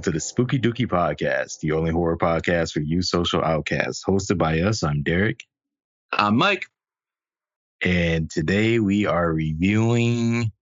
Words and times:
Welcome 0.00 0.12
to 0.14 0.16
the 0.16 0.20
Spooky 0.20 0.58
Dookie 0.58 0.86
Podcast, 0.88 1.60
the 1.60 1.72
only 1.72 1.90
horror 1.90 2.16
podcast 2.16 2.72
for 2.72 2.80
you 2.80 3.02
social 3.02 3.44
outcasts. 3.44 4.02
Hosted 4.02 4.38
by 4.38 4.60
us, 4.60 4.82
I'm 4.82 5.02
Derek. 5.02 5.44
I'm 6.10 6.38
Mike. 6.38 6.64
And 7.82 8.30
today 8.30 8.78
we 8.78 9.04
are 9.04 9.30
reviewing 9.30 10.52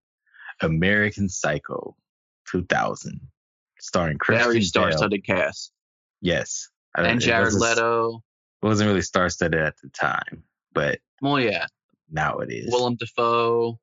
American 0.61 1.29
Psycho 1.29 1.95
2000, 2.51 3.21
starring 3.79 4.17
Christian 4.17 4.45
Very 4.49 4.61
star-studded 4.61 5.25
cast. 5.25 5.71
Yes. 6.19 6.67
I- 6.97 7.07
And 7.07 7.21
Jared 7.21 7.45
wasn't- 7.45 7.63
Leto. 7.63 8.21
It 8.61 8.65
wasn't 8.65 8.89
really 8.89 9.01
star-studded 9.03 9.61
at 9.61 9.75
the 9.81 9.87
time, 9.91 10.43
but 10.73 10.99
Well, 11.21 11.39
yeah. 11.39 11.67
now 12.09 12.39
it 12.39 12.51
is. 12.51 12.69
Willem 12.69 12.97
Dafoe, 12.97 13.79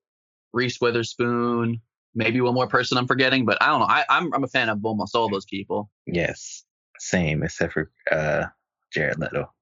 Reese 0.52 0.82
Witherspoon, 0.82 1.80
maybe 2.16 2.40
one 2.40 2.54
more 2.54 2.66
person 2.66 2.98
I'm 2.98 3.06
forgetting, 3.06 3.44
but 3.44 3.62
I 3.62 3.66
don't 3.68 3.78
know. 3.80 3.86
I, 3.86 4.04
I'm 4.08 4.32
I'm 4.34 4.42
a 4.42 4.48
fan 4.48 4.68
of 4.68 4.84
almost 4.84 5.14
all 5.14 5.28
those 5.28 5.44
people. 5.44 5.90
yes. 6.06 6.64
Same, 6.98 7.42
except 7.42 7.74
for 7.74 7.90
uh, 8.10 8.46
Jared 8.90 9.18
Leto. 9.18 9.52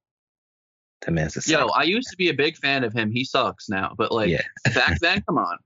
The 1.04 1.10
man's 1.10 1.36
a 1.36 1.50
Yo. 1.50 1.66
I 1.66 1.82
used 1.82 2.08
to 2.10 2.16
be 2.16 2.28
a 2.28 2.32
big 2.34 2.56
fan 2.56 2.84
of 2.84 2.92
him. 2.92 3.10
He 3.10 3.24
sucks 3.24 3.68
now, 3.68 3.92
but 3.98 4.12
like 4.12 4.30
Yeah. 4.30 4.40
back 4.72 4.98
then, 5.00 5.20
come 5.26 5.36
on, 5.38 5.58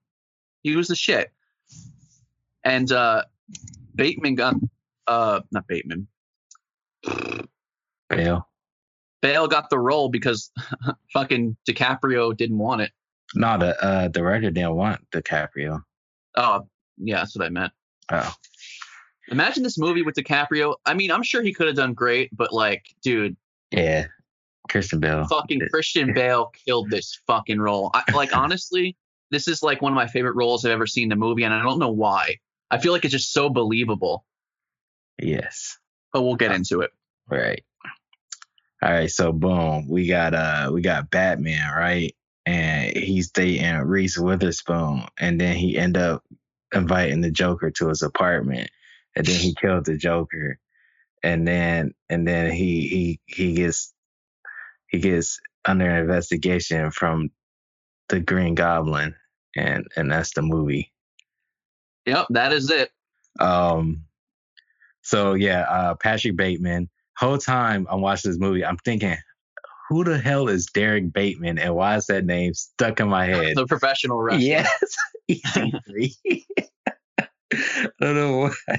he 0.62 0.74
was 0.74 0.88
the 0.88 0.96
shit. 0.96 1.30
And 2.65 2.91
uh 2.91 3.24
Bateman 3.95 4.35
got 4.35 4.54
uh 5.07 5.41
not 5.52 5.66
Bateman. 5.68 6.09
Bale. 8.09 8.48
Bale 9.20 9.46
got 9.48 9.68
the 9.70 9.79
role 9.79 10.09
because 10.09 10.51
fucking 11.13 11.57
DiCaprio 11.68 12.37
didn't 12.37 12.59
want 12.59 12.80
it. 12.80 12.93
No, 13.35 13.59
the 13.59 13.85
uh, 13.85 14.09
the 14.09 14.23
writer 14.23 14.51
didn't 14.51 14.74
want 14.74 15.01
DiCaprio. 15.10 15.82
Oh, 16.37 16.66
yeah, 16.99 17.16
that's 17.16 17.37
what 17.37 17.45
I 17.45 17.49
meant. 17.51 17.73
Oh, 18.10 18.35
Imagine 19.30 19.63
this 19.63 19.79
movie 19.79 20.02
with 20.02 20.15
DiCaprio. 20.15 20.77
I 20.87 20.95
mean, 20.95 21.10
I'm 21.10 21.23
sure 21.23 21.43
he 21.43 21.52
could 21.52 21.66
have 21.66 21.77
done 21.77 21.93
great, 21.93 22.30
but 22.35 22.52
like, 22.52 22.87
dude, 23.02 23.37
yeah. 23.71 24.07
Christian 24.71 25.01
Bale. 25.01 25.26
fucking 25.26 25.60
Christian 25.71 26.15
Bale 26.15 26.51
killed 26.66 26.91
this 26.91 27.21
fucking 27.26 27.60
role. 27.60 27.91
I, 27.95 28.02
like, 28.15 28.35
honestly, 28.37 28.96
this 29.30 29.49
is 29.49 29.63
like 29.63 29.82
one 29.82 29.93
of 29.93 29.96
my 29.96 30.07
favorite 30.07 30.37
roles 30.37 30.65
I've 30.65 30.73
ever 30.73 30.87
seen 30.87 31.09
in 31.09 31.13
a 31.13 31.16
movie, 31.16 31.45
and 31.45 31.52
I 31.52 31.63
don't 31.63 31.79
know 31.79 31.91
why. 31.91 32.37
I 32.71 32.79
feel 32.79 32.93
like 32.93 33.04
it's 33.04 33.13
just 33.13 33.32
so 33.32 33.49
believable. 33.51 34.24
Yes. 35.21 35.79
But 36.13 36.23
we'll 36.23 36.37
get 36.37 36.52
into 36.52 36.80
it. 36.80 36.91
Right. 37.30 37.65
All 38.82 38.91
right. 38.91 39.10
So 39.10 39.32
boom, 39.32 39.88
we 39.88 40.07
got 40.07 40.35
uh 40.35 40.71
we 40.73 40.80
got 40.80 41.10
Batman, 41.10 41.73
right? 41.74 42.15
And 42.46 42.96
he's 42.96 43.30
dating 43.30 43.76
Reese 43.79 44.16
Witherspoon, 44.19 45.04
and 45.19 45.38
then 45.41 45.57
he 45.57 45.76
end 45.76 45.96
up 45.96 46.24
inviting 46.74 47.21
the 47.21 47.30
Joker 47.30 47.71
to 47.73 47.88
his 47.88 48.02
apartment, 48.02 48.71
and 49.16 49.27
then 49.27 49.37
he 49.37 49.55
killed 49.55 49.85
the 49.85 49.97
Joker, 49.97 50.59
and 51.23 51.47
then 51.47 51.95
and 52.09 52.27
then 52.27 52.51
he 52.51 52.88
he 52.88 53.21
he 53.27 53.55
gets 53.55 53.93
he 54.88 54.99
gets 54.99 55.41
under 55.65 55.88
investigation 55.88 56.91
from 56.91 57.30
the 58.09 58.21
Green 58.21 58.55
Goblin, 58.55 59.15
and 59.57 59.87
and 59.97 60.10
that's 60.10 60.33
the 60.33 60.43
movie. 60.43 60.93
Yep, 62.07 62.27
that 62.30 62.52
is 62.52 62.71
it. 62.71 62.91
Um, 63.38 64.05
so 65.03 65.34
yeah, 65.34 65.62
uh, 65.62 65.94
Patrick 65.94 66.37
Bateman. 66.37 66.88
Whole 67.16 67.38
time 67.38 67.87
I'm 67.91 68.00
watching 68.00 68.31
this 68.31 68.38
movie, 68.38 68.65
I'm 68.65 68.76
thinking, 68.76 69.16
who 69.88 70.04
the 70.04 70.19
hell 70.19 70.48
is 70.48 70.66
Derrick 70.66 71.12
Bateman, 71.12 71.59
and 71.59 71.75
why 71.75 71.97
is 71.97 72.06
that 72.06 72.25
name 72.25 72.54
stuck 72.54 73.00
in 73.00 73.09
my 73.09 73.26
head? 73.26 73.56
The 73.56 73.66
professional 73.66 74.21
wrestler. 74.21 74.41
yes, 74.41 74.97
EC3. 75.31 76.15
I 77.53 77.89
don't 78.00 78.15
know 78.15 78.39
why. 78.39 78.78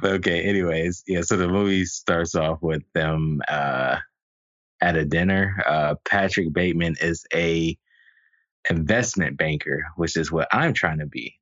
But 0.00 0.12
okay, 0.12 0.42
anyways, 0.42 1.04
yeah. 1.06 1.20
So 1.22 1.36
the 1.36 1.48
movie 1.48 1.84
starts 1.84 2.34
off 2.34 2.62
with 2.62 2.82
them 2.94 3.42
uh, 3.48 3.98
at 4.80 4.96
a 4.96 5.04
dinner. 5.04 5.62
Uh, 5.66 5.94
Patrick 6.08 6.52
Bateman 6.52 6.96
is 7.00 7.26
a 7.34 7.76
investment 8.68 9.36
banker, 9.36 9.84
which 9.96 10.16
is 10.16 10.32
what 10.32 10.48
I'm 10.52 10.72
trying 10.72 10.98
to 11.00 11.06
be. 11.06 11.34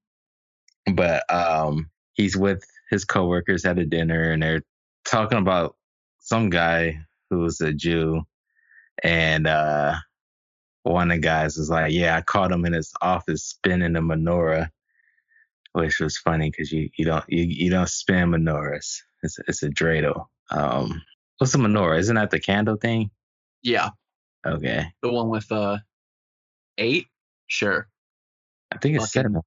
But 0.93 1.23
um, 1.33 1.91
he's 2.15 2.37
with 2.37 2.65
his 2.91 3.05
coworkers 3.05 3.65
at 3.65 3.79
a 3.79 3.85
dinner, 3.85 4.33
and 4.33 4.43
they're 4.43 4.63
talking 5.05 5.39
about 5.39 5.77
some 6.19 6.51
guy 6.51 6.99
who's 7.31 7.61
a 7.61 7.73
Jew, 7.73 8.23
and 9.05 9.47
uh, 9.47 9.95
one 10.91 11.11
of 11.11 11.17
the 11.17 11.21
guys 11.21 11.57
was 11.57 11.71
like, 11.71 11.93
"Yeah, 11.93 12.17
I 12.17 12.23
caught 12.23 12.53
him 12.53 12.65
in 12.65 12.73
his 12.73 12.93
office 13.01 13.45
spinning 13.45 13.97
a 13.97 14.01
menorah," 14.01 14.71
which 15.73 16.01
was 16.01 16.19
funny 16.19 16.51
because 16.51 16.73
you 16.73 16.89
you 16.97 17.05
don't 17.05 17.25
you, 17.29 17.45
you 17.45 17.71
don't 17.71 17.89
spin 17.89 18.31
menorahs. 18.31 18.99
It's 19.23 19.39
it's 19.47 19.63
a 19.63 19.69
dreidel. 19.69 20.27
Um, 20.51 21.03
what's 21.39 21.55
a 21.55 21.59
menorah? 21.59 21.99
Isn't 21.99 22.17
that 22.17 22.31
the 22.31 22.41
candle 22.41 22.77
thing? 22.77 23.11
Yeah, 23.63 23.91
Okay, 24.47 24.87
the 25.03 25.13
one 25.13 25.29
with 25.29 25.51
uh 25.51 25.79
eight. 26.79 27.07
Sure. 27.49 27.89
I 28.73 28.79
think 28.79 28.97
it's 28.97 29.13
seven, 29.13 29.41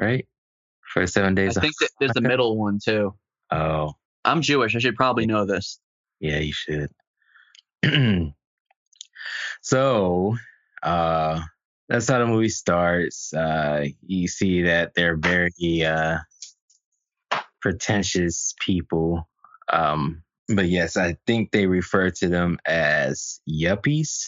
right? 0.00 0.26
For 0.92 1.06
seven 1.06 1.34
days. 1.34 1.56
I 1.56 1.60
think 1.60 1.74
that 1.80 1.90
there's 2.00 2.12
the 2.12 2.20
middle 2.20 2.58
one 2.58 2.78
too. 2.82 3.14
Oh, 3.50 3.92
I'm 4.24 4.42
Jewish. 4.42 4.74
I 4.74 4.78
should 4.78 4.96
probably 4.96 5.26
know 5.26 5.44
this. 5.46 5.78
Yeah, 6.18 6.38
you 6.38 6.52
should. 6.52 6.90
so, 9.62 10.36
uh, 10.82 11.40
that's 11.88 12.08
how 12.08 12.18
the 12.18 12.26
movie 12.26 12.48
starts. 12.48 13.32
Uh, 13.32 13.86
you 14.06 14.28
see 14.28 14.62
that 14.62 14.94
they're 14.94 15.16
very 15.16 15.84
uh, 15.84 16.18
pretentious 17.60 18.54
people. 18.60 19.28
Um, 19.72 20.22
but 20.48 20.68
yes, 20.68 20.96
I 20.96 21.16
think 21.26 21.50
they 21.50 21.66
refer 21.66 22.10
to 22.10 22.28
them 22.28 22.58
as 22.66 23.40
yuppies. 23.48 24.26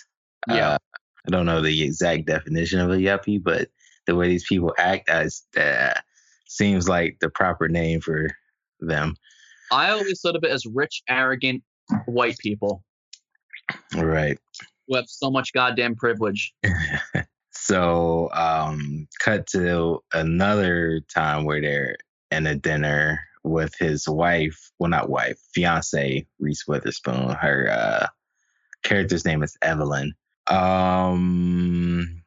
Yeah. 0.49 0.71
Uh, 0.71 0.79
I 1.27 1.31
don't 1.31 1.47
know 1.47 1.61
the 1.61 1.83
exact 1.83 2.27
definition 2.27 2.81
of 2.81 2.91
a 2.91 2.97
yuppie, 2.97 3.43
but 3.43 3.69
the 4.07 4.17
way 4.17 4.29
these 4.29 4.47
people 4.49 4.75
act 4.77 5.09
as 5.09 5.45
uh, 5.57 5.95
seems 6.47 6.89
like 6.89 7.19
the 7.21 7.31
proper 7.31 7.69
name 7.69 8.01
for 8.01 8.29
them. 8.81 9.15
I 9.71 9.91
always 9.91 10.21
thought 10.21 10.37
of 10.37 10.43
it 10.43 10.51
as 10.51 10.67
rich, 10.67 11.03
arrogant 11.09 11.63
white 12.07 12.37
people 12.39 12.85
Right. 13.95 14.39
Who 14.87 14.97
have 14.97 15.09
so 15.09 15.31
much 15.31 15.53
goddamn 15.53 15.95
privilege. 15.95 16.53
so 17.51 18.31
um 18.33 19.07
cut 19.21 19.47
to 19.47 20.01
another 20.13 21.01
time 21.15 21.45
where 21.45 21.61
they're 21.61 21.97
in 22.31 22.47
a 22.47 22.55
dinner 22.55 23.21
with 23.45 23.75
his 23.79 24.09
wife 24.09 24.71
well 24.79 24.91
not 24.91 25.11
wife 25.11 25.39
fiance 25.55 26.27
reese 26.39 26.67
witherspoon. 26.67 27.31
Her 27.31 27.69
uh 27.71 28.07
character's 28.83 29.25
name 29.25 29.43
is 29.43 29.57
evelyn. 29.63 30.15
Um 30.49 32.23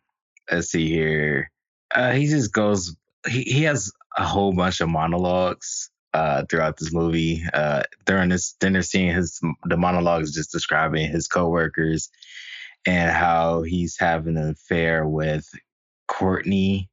let's 0.51 0.69
see 0.69 0.87
here. 0.89 1.51
Uh 1.93 2.11
he 2.11 2.27
just 2.27 2.53
goes 2.53 2.95
he, 3.27 3.41
he 3.41 3.63
has 3.63 3.91
a 4.17 4.25
whole 4.25 4.53
bunch 4.53 4.79
of 4.79 4.89
monologues 4.89 5.89
uh, 6.15 6.45
throughout 6.49 6.77
this 6.77 6.93
movie, 6.93 7.43
uh, 7.53 7.83
during 8.05 8.29
this 8.29 8.53
dinner 8.61 8.81
scene, 8.81 9.13
his 9.13 9.41
the 9.65 9.75
monologues 9.75 10.33
just 10.33 10.49
describing 10.49 11.11
his 11.11 11.27
coworkers 11.27 12.09
and 12.85 13.11
how 13.11 13.63
he's 13.63 13.97
having 13.97 14.37
an 14.37 14.49
affair 14.49 15.07
with 15.07 15.47
Courtney, 16.07 16.89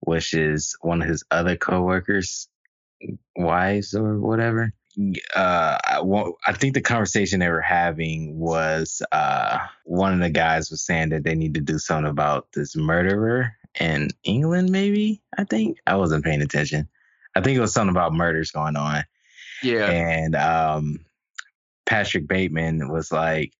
which 0.00 0.34
is 0.34 0.76
one 0.80 1.02
of 1.02 1.08
his 1.08 1.24
other 1.30 1.56
coworkers' 1.56 2.48
wives 3.36 3.94
or 3.94 4.18
whatever. 4.20 4.72
Uh, 5.34 5.76
I, 5.84 6.00
I 6.46 6.52
think 6.52 6.72
the 6.74 6.80
conversation 6.80 7.40
they 7.40 7.50
were 7.50 7.60
having 7.60 8.38
was 8.38 9.02
uh, 9.12 9.58
one 9.84 10.14
of 10.14 10.20
the 10.20 10.30
guys 10.30 10.70
was 10.70 10.84
saying 10.84 11.10
that 11.10 11.22
they 11.24 11.34
need 11.34 11.54
to 11.54 11.60
do 11.60 11.78
something 11.78 12.10
about 12.10 12.48
this 12.54 12.74
murderer 12.76 13.52
in 13.78 14.08
England, 14.24 14.70
maybe. 14.70 15.20
I 15.36 15.44
think 15.44 15.76
I 15.86 15.96
wasn't 15.96 16.24
paying 16.24 16.40
attention. 16.40 16.88
I 17.34 17.42
think 17.42 17.58
it 17.58 17.60
was 17.60 17.74
something 17.74 17.94
about 17.94 18.14
murders 18.14 18.50
going 18.50 18.76
on 18.76 19.04
Yeah. 19.62 19.90
and 19.90 20.34
um, 20.34 21.04
Patrick 21.84 22.26
Bateman 22.26 22.88
was 22.90 23.12
like, 23.12 23.52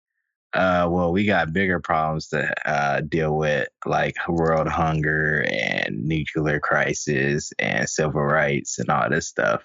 uh, 0.53 0.89
"Well, 0.91 1.13
we 1.13 1.25
got 1.25 1.53
bigger 1.53 1.81
problems 1.81 2.29
to 2.29 2.53
uh, 2.69 3.01
deal 3.01 3.37
with, 3.37 3.69
like 3.85 4.15
world 4.29 4.69
hunger 4.69 5.47
and 5.51 6.05
nuclear 6.05 6.61
crisis 6.61 7.53
and 7.59 7.89
civil 7.89 8.23
rights 8.23 8.79
and 8.79 8.89
all 8.91 9.09
this 9.11 9.29
stuff." 9.29 9.63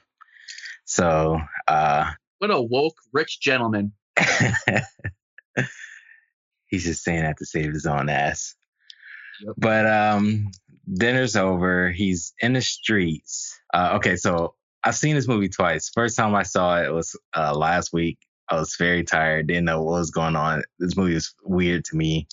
So, 0.85 1.39
uh, 1.67 2.11
What 2.39 2.51
a 2.51 2.61
woke 2.61 2.97
rich 3.13 3.39
gentleman. 3.39 3.93
he's 6.67 6.83
just 6.83 7.03
saying 7.03 7.23
that 7.23 7.37
to 7.37 7.45
save 7.45 7.73
his 7.73 7.85
own 7.85 8.09
ass. 8.09 8.55
Yep. 9.45 9.55
But 9.57 9.85
um, 9.85 10.47
dinner's 10.91 11.35
over. 11.35 11.91
He's 11.91 12.33
in 12.41 12.53
the 12.53 12.61
streets. 12.61 13.57
Uh, 13.73 13.93
okay, 13.95 14.15
so 14.15 14.55
I've 14.83 14.95
seen 14.95 15.15
this 15.15 15.27
movie 15.27 15.49
twice. 15.49 15.89
First 15.93 16.17
time 16.17 16.33
I 16.35 16.43
saw 16.43 16.81
it 16.81 16.91
was 16.91 17.15
uh, 17.35 17.55
last 17.55 17.93
week. 17.93 18.19
I 18.51 18.55
was 18.55 18.75
very 18.77 19.03
tired, 19.03 19.47
didn't 19.47 19.65
know 19.65 19.81
what 19.81 19.99
was 19.99 20.11
going 20.11 20.35
on. 20.35 20.63
This 20.77 20.97
movie 20.97 21.13
was 21.13 21.33
weird 21.43 21.85
to 21.85 21.95
me. 21.95 22.27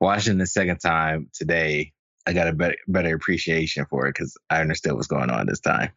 Watching 0.00 0.38
the 0.38 0.46
second 0.46 0.78
time 0.78 1.30
today, 1.32 1.92
I 2.26 2.32
got 2.32 2.48
a 2.48 2.52
better 2.52 2.76
better 2.88 3.14
appreciation 3.14 3.86
for 3.88 4.06
it 4.06 4.14
because 4.14 4.36
I 4.50 4.60
understood 4.60 4.94
what's 4.94 5.06
going 5.06 5.30
on 5.30 5.46
this 5.46 5.60
time. 5.60 5.92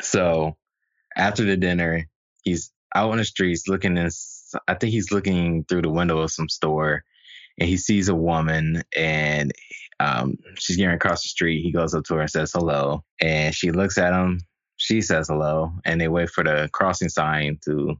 So 0.00 0.56
after 1.16 1.44
the 1.44 1.56
dinner, 1.56 2.08
he's 2.42 2.72
out 2.94 3.12
on 3.12 3.18
the 3.18 3.24
streets 3.24 3.68
looking 3.68 3.96
in. 3.96 4.08
I 4.66 4.74
think 4.74 4.92
he's 4.92 5.12
looking 5.12 5.64
through 5.64 5.82
the 5.82 5.90
window 5.90 6.18
of 6.18 6.32
some 6.32 6.48
store, 6.48 7.04
and 7.58 7.68
he 7.68 7.76
sees 7.76 8.08
a 8.08 8.14
woman, 8.14 8.82
and 8.96 9.52
um, 10.00 10.38
she's 10.58 10.76
getting 10.76 10.94
across 10.94 11.22
the 11.22 11.28
street. 11.28 11.62
He 11.62 11.70
goes 11.70 11.94
up 11.94 12.04
to 12.04 12.14
her 12.14 12.22
and 12.22 12.30
says 12.30 12.52
hello, 12.52 13.04
and 13.20 13.54
she 13.54 13.70
looks 13.70 13.98
at 13.98 14.14
him. 14.14 14.40
She 14.76 15.02
says 15.02 15.28
hello, 15.28 15.72
and 15.84 16.00
they 16.00 16.08
wait 16.08 16.30
for 16.30 16.42
the 16.42 16.68
crossing 16.72 17.10
sign 17.10 17.58
to 17.66 17.96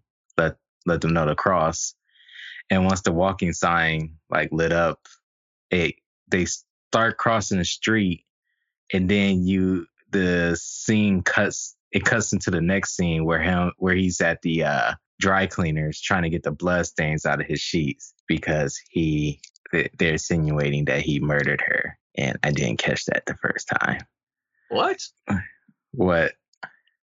let 0.86 1.00
them 1.00 1.12
know 1.12 1.26
to 1.26 1.34
cross. 1.34 1.94
And 2.70 2.84
once 2.84 3.02
the 3.02 3.12
walking 3.12 3.52
sign 3.52 4.16
like 4.30 4.50
lit 4.52 4.72
up, 4.72 5.00
it 5.70 5.96
they 6.28 6.46
start 6.46 7.18
crossing 7.18 7.58
the 7.58 7.64
street, 7.64 8.24
and 8.92 9.08
then 9.08 9.42
you 9.42 9.86
the 10.10 10.56
scene 10.60 11.22
cuts 11.22 11.76
it 11.90 12.04
cuts 12.04 12.32
into 12.32 12.50
the 12.50 12.60
next 12.60 12.96
scene 12.96 13.24
where 13.24 13.40
him 13.40 13.72
where 13.78 13.94
he's 13.94 14.20
at 14.20 14.40
the 14.42 14.64
uh, 14.64 14.92
dry 15.20 15.46
cleaners 15.46 16.00
trying 16.00 16.22
to 16.22 16.30
get 16.30 16.42
the 16.42 16.50
blood 16.50 16.86
stains 16.86 17.26
out 17.26 17.40
of 17.40 17.46
his 17.46 17.60
sheets 17.60 18.14
because 18.26 18.80
he 18.90 19.40
they're 19.72 20.12
insinuating 20.12 20.84
that 20.84 21.00
he 21.00 21.18
murdered 21.18 21.62
her 21.62 21.98
and 22.16 22.38
I 22.42 22.50
didn't 22.50 22.78
catch 22.78 23.06
that 23.06 23.24
the 23.26 23.36
first 23.40 23.70
time. 23.80 24.02
What? 24.68 24.98
What? 25.92 26.32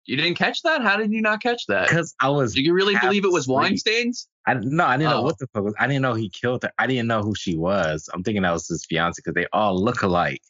You 0.06 0.16
didn't 0.16 0.36
catch 0.36 0.62
that? 0.62 0.82
How 0.82 0.96
did 0.96 1.12
you 1.12 1.22
not 1.22 1.42
catch 1.42 1.66
that? 1.66 1.88
Because 1.88 2.14
I 2.20 2.28
was. 2.28 2.54
Do 2.54 2.62
you 2.62 2.74
really 2.74 2.94
believe 3.00 3.24
it 3.24 3.32
was 3.32 3.48
wine 3.48 3.78
stains? 3.78 4.28
I 4.46 4.54
no, 4.54 4.84
I 4.84 4.98
didn't 4.98 5.12
oh. 5.12 5.16
know 5.16 5.22
what 5.22 5.38
the 5.38 5.46
fuck 5.48 5.64
was. 5.64 5.74
I 5.78 5.86
didn't 5.86 6.02
know 6.02 6.14
he 6.14 6.28
killed 6.28 6.62
her. 6.62 6.72
I 6.78 6.86
didn't 6.86 7.06
know 7.06 7.22
who 7.22 7.34
she 7.34 7.56
was. 7.56 8.08
I'm 8.12 8.22
thinking 8.22 8.42
that 8.42 8.52
was 8.52 8.68
his 8.68 8.84
fiance 8.84 9.18
because 9.18 9.34
they 9.34 9.46
all 9.52 9.82
look 9.82 10.02
alike. 10.02 10.42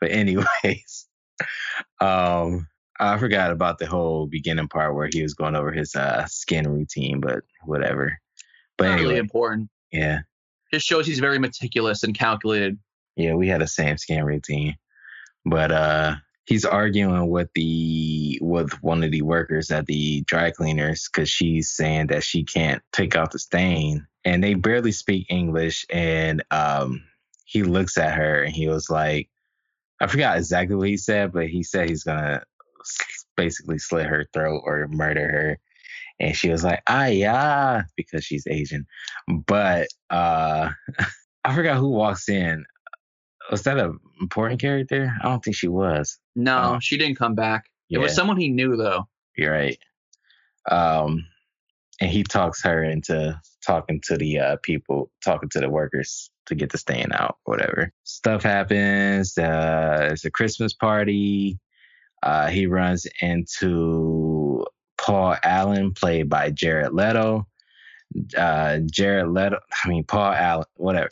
But 0.00 0.12
anyways, 0.12 1.06
um, 2.00 2.68
I 2.98 3.18
forgot 3.18 3.50
about 3.50 3.78
the 3.78 3.86
whole 3.86 4.26
beginning 4.26 4.68
part 4.68 4.94
where 4.94 5.10
he 5.12 5.22
was 5.22 5.34
going 5.34 5.56
over 5.56 5.72
his 5.72 5.94
uh, 5.94 6.24
skin 6.26 6.66
routine, 6.66 7.20
but 7.20 7.44
whatever. 7.64 8.18
But 8.78 8.88
anyway, 8.88 9.02
really 9.02 9.18
important. 9.18 9.68
Yeah. 9.92 10.20
Just 10.72 10.86
shows 10.86 11.06
he's 11.06 11.20
very 11.20 11.38
meticulous 11.38 12.02
and 12.02 12.16
calculated. 12.16 12.78
Yeah, 13.16 13.34
we 13.34 13.48
had 13.48 13.60
the 13.60 13.66
same 13.66 13.96
skin 13.98 14.24
routine. 14.24 14.76
But 15.44 15.70
uh 15.70 16.16
he's 16.46 16.64
arguing 16.64 17.28
with 17.28 17.48
the 17.54 18.38
with 18.40 18.72
one 18.82 19.04
of 19.04 19.10
the 19.10 19.22
workers 19.22 19.70
at 19.70 19.86
the 19.86 20.22
dry 20.22 20.50
cleaners 20.50 21.08
because 21.12 21.28
she's 21.28 21.70
saying 21.70 22.06
that 22.06 22.22
she 22.24 22.44
can't 22.44 22.82
take 22.92 23.16
out 23.16 23.32
the 23.32 23.38
stain. 23.38 24.06
And 24.24 24.42
they 24.42 24.54
barely 24.54 24.92
speak 24.92 25.26
English 25.28 25.84
and 25.90 26.42
um 26.50 27.02
he 27.44 27.62
looks 27.62 27.98
at 27.98 28.14
her 28.14 28.42
and 28.42 28.54
he 28.54 28.68
was 28.68 28.88
like 28.88 29.28
I 30.00 30.06
forgot 30.06 30.36
exactly 30.36 30.76
what 30.76 30.88
he 30.88 30.96
said, 30.96 31.32
but 31.32 31.48
he 31.48 31.62
said 31.62 31.88
he's 31.88 32.04
gonna 32.04 32.42
basically 33.36 33.78
slit 33.78 34.06
her 34.06 34.26
throat 34.32 34.62
or 34.64 34.88
murder 34.88 35.28
her. 35.28 35.58
And 36.18 36.34
she 36.34 36.48
was 36.48 36.64
like, 36.64 36.82
ah, 36.86 37.06
yeah, 37.06 37.82
because 37.96 38.24
she's 38.24 38.46
Asian. 38.46 38.86
But 39.46 39.88
uh, 40.08 40.70
I 41.44 41.54
forgot 41.54 41.76
who 41.76 41.90
walks 41.90 42.28
in. 42.28 42.64
Was 43.50 43.62
that 43.62 43.78
an 43.78 43.98
important 44.20 44.60
character? 44.60 45.12
I 45.22 45.28
don't 45.28 45.42
think 45.44 45.56
she 45.56 45.68
was. 45.68 46.18
No, 46.34 46.58
um, 46.58 46.80
she 46.80 46.96
didn't 46.98 47.16
come 47.16 47.34
back. 47.34 47.66
Yeah. 47.88 47.98
It 47.98 48.02
was 48.02 48.14
someone 48.14 48.36
he 48.36 48.48
knew, 48.48 48.76
though. 48.76 49.06
You're 49.36 49.52
right. 49.52 49.78
Um, 50.70 51.26
and 52.00 52.10
he 52.10 52.22
talks 52.24 52.62
her 52.62 52.82
into 52.82 53.40
talking 53.64 54.00
to 54.04 54.16
the 54.16 54.38
uh, 54.38 54.56
people, 54.62 55.10
talking 55.24 55.48
to 55.50 55.60
the 55.60 55.68
workers 55.68 56.30
to 56.46 56.54
get 56.54 56.70
the 56.70 56.78
stain 56.78 57.08
out, 57.12 57.38
whatever. 57.44 57.92
Stuff 58.04 58.42
happens. 58.42 59.36
Uh, 59.36 60.10
it's 60.12 60.24
a 60.24 60.30
Christmas 60.30 60.72
party. 60.72 61.58
Uh, 62.22 62.48
he 62.48 62.66
runs 62.66 63.06
into 63.20 64.64
Paul 64.98 65.36
Allen, 65.42 65.92
played 65.92 66.28
by 66.28 66.50
Jared 66.50 66.92
Leto. 66.92 67.46
Uh, 68.36 68.78
Jared 68.90 69.28
Leto, 69.28 69.58
I 69.84 69.88
mean 69.88 70.04
Paul 70.04 70.32
Allen, 70.32 70.66
whatever. 70.74 71.08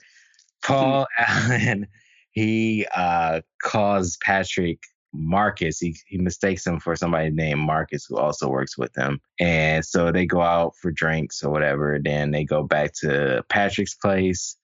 Paul 0.63 1.07
Allen, 1.19 1.87
he 2.35 2.87
uh, 2.95 3.41
calls 3.63 4.19
Patrick 4.25 4.81
Marcus. 5.13 5.79
He 5.79 5.97
he 6.07 6.19
mistakes 6.19 6.67
him 6.67 6.81
for 6.81 6.97
somebody 6.97 7.31
named 7.31 7.61
Marcus 7.61 8.05
who 8.05 8.17
also 8.17 8.49
works 8.49 8.77
with 8.77 8.95
him. 8.97 9.21
And 9.41 9.85
so 9.85 10.11
they 10.11 10.27
go 10.27 10.43
out 10.43 10.75
for 10.83 10.91
drinks 10.91 11.43
or 11.43 11.51
whatever. 11.51 11.99
Then 12.03 12.33
they 12.33 12.45
go 12.45 12.65
back 12.65 12.93
to 13.01 13.45
Patrick's 13.49 13.95
place. 13.95 14.57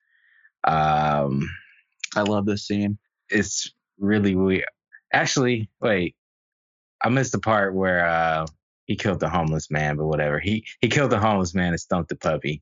Um, 0.65 1.49
I 2.17 2.23
love 2.23 2.45
this 2.45 2.67
scene. 2.67 2.99
It's 3.31 3.73
really 3.99 4.35
weird. 4.35 4.65
Actually, 5.13 5.71
wait, 5.81 6.17
I 7.03 7.09
missed 7.09 7.33
the 7.33 7.39
part 7.39 7.75
where 7.75 8.05
uh, 8.05 8.47
he 8.87 8.97
killed 8.97 9.21
the 9.21 9.29
homeless 9.29 9.71
man, 9.71 9.97
but 9.97 10.07
whatever. 10.07 10.41
He 10.41 10.67
he 10.81 10.89
killed 10.89 11.11
the 11.11 11.21
homeless 11.21 11.55
man 11.55 11.69
and 11.69 11.81
stumped 11.81 12.09
the 12.09 12.17
puppy. 12.17 12.61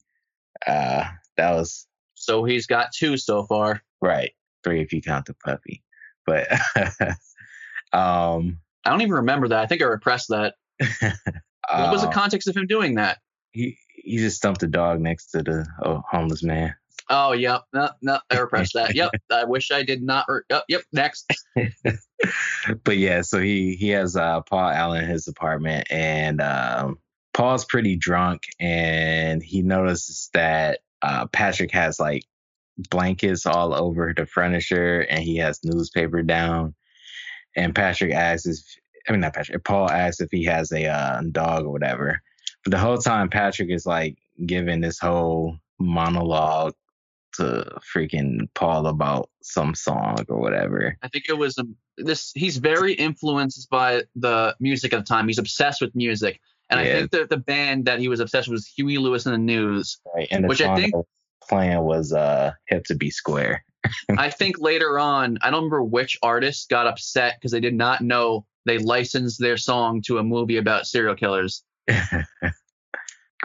Uh, 0.67 1.05
that 1.39 1.53
was 1.53 1.87
so 2.15 2.45
he's 2.45 2.67
got 2.67 2.93
two 2.93 3.17
so 3.17 3.45
far. 3.45 3.83
Right, 4.03 4.33
three 4.65 4.81
if 4.81 4.93
you 4.93 5.01
count 5.01 5.27
the 5.27 5.35
puppy. 5.35 5.83
But 6.27 6.51
um, 7.93 8.59
I 8.85 8.91
don't 8.91 9.03
even 9.03 9.15
remember 9.15 9.49
that. 9.49 9.61
I 9.61 9.67
think 9.67 9.83
I 9.83 9.87
repressed 9.87 10.29
that. 10.29 10.55
what 11.01 11.93
was 11.93 12.03
the 12.03 12.09
uh, 12.09 12.13
context 12.13 12.49
of 12.49 12.57
him 12.57 12.67
doing 12.67 12.97
that? 12.97 13.19
He 13.53 13.79
he 13.89 14.19
just 14.19 14.37
stumped 14.37 14.63
a 14.63 14.67
dog 14.67 15.01
next 15.01 15.31
to 15.33 15.43
the 15.43 15.67
oh, 15.83 16.03
homeless 16.11 16.43
man. 16.43 16.75
Oh, 17.11 17.33
yep. 17.33 17.63
No, 17.73 17.91
no, 18.03 18.19
I 18.31 18.39
repressed 18.39 18.75
that. 18.75 18.95
Yep. 18.95 19.11
I 19.33 19.45
wish 19.45 19.71
I 19.71 19.83
did 19.83 20.03
not. 20.03 20.27
Re- 20.29 20.43
oh, 20.51 20.61
yep. 20.69 20.83
Next. 20.93 21.27
but 22.85 22.99
yeah, 22.99 23.23
so 23.23 23.41
he 23.41 23.75
he 23.77 23.89
has 23.91 24.17
uh, 24.17 24.43
Paul 24.43 24.69
Allen 24.69 25.05
in 25.05 25.11
his 25.11 25.27
apartment, 25.27 25.87
and 25.91 26.41
um, 26.41 26.99
Paul's 27.33 27.65
pretty 27.65 27.97
drunk, 27.97 28.43
and 28.61 29.43
he 29.43 29.63
notices 29.63 30.29
that 30.35 30.81
uh, 31.03 31.27
Patrick 31.27 31.73
has 31.73 31.99
like 31.99 32.25
blankets 32.91 33.47
all 33.47 33.75
over 33.75 34.15
the 34.17 34.27
furniture, 34.27 35.01
and 35.01 35.23
he 35.23 35.37
has 35.37 35.61
newspaper 35.65 36.23
down. 36.23 36.75
And 37.57 37.75
Patrick 37.75 38.13
asks 38.13 38.47
if 38.47 38.59
I 39.09 39.13
mean 39.13 39.21
not 39.21 39.35
Patrick. 39.35 39.65
Paul 39.65 39.91
asks 39.91 40.21
if 40.21 40.31
he 40.31 40.45
has 40.45 40.71
a 40.73 40.87
uh, 40.87 41.23
dog 41.33 41.65
or 41.65 41.71
whatever. 41.71 42.21
But 42.65 42.73
the 42.73 42.79
whole 42.79 42.99
time, 42.99 43.29
Patrick 43.29 43.71
is 43.71 43.87
like 43.87 44.17
giving 44.47 44.81
this 44.81 44.99
whole 44.99 45.57
monologue 45.79 46.75
to 47.35 47.79
freaking 47.95 48.49
Paul 48.55 48.87
about 48.87 49.31
some 49.43 49.75
song 49.75 50.25
or 50.29 50.39
whatever. 50.39 50.97
I 51.03 51.09
think 51.09 51.25
it 51.29 51.39
was 51.39 51.57
a, 51.59 51.63
um, 51.63 51.77
this. 51.97 52.33
He's 52.35 52.59
very 52.59 52.95
influenced 52.95 53.69
by 53.71 54.03
the 54.17 54.55
music 54.61 54.93
at 54.93 54.99
the 54.99 55.05
time. 55.05 55.27
He's 55.29 55.39
obsessed 55.39 55.81
with 55.81 55.95
music, 55.95 56.41
and 56.71 56.81
yeah. 56.81 56.87
I 56.87 56.99
think 56.99 57.11
that 57.13 57.31
the 57.31 57.39
band 57.39 57.87
that 57.87 58.01
he 58.01 58.09
was 58.09 58.21
obsessed 58.21 58.49
with 58.49 58.57
was 58.57 58.67
Huey 58.67 58.99
Lewis 58.99 59.27
and 59.27 59.35
the 59.35 59.39
News, 59.39 59.99
right? 60.15 60.29
And 60.31 60.45
the 60.45 60.49
which 60.49 60.61
I 60.61 60.77
think 60.77 60.95
plan 61.47 61.83
was 61.83 62.13
uh 62.13 62.53
hip 62.67 62.85
to 62.85 62.95
be 62.95 63.11
square. 63.11 63.65
I 64.19 64.31
think 64.31 64.59
later 64.59 64.99
on, 64.99 65.39
I 65.41 65.51
don't 65.51 65.61
remember 65.61 65.83
which 65.83 66.19
artist 66.23 66.69
got 66.69 66.87
upset 66.87 67.37
because 67.39 67.53
they 67.53 67.61
did 67.61 67.75
not 67.75 68.01
know 68.01 68.45
they 68.67 68.79
licensed 68.79 69.41
their 69.41 69.57
song 69.57 70.03
to 70.07 70.19
a 70.19 70.23
movie 70.23 70.57
about 70.57 70.87
serial 70.87 71.15
killers. 71.15 71.63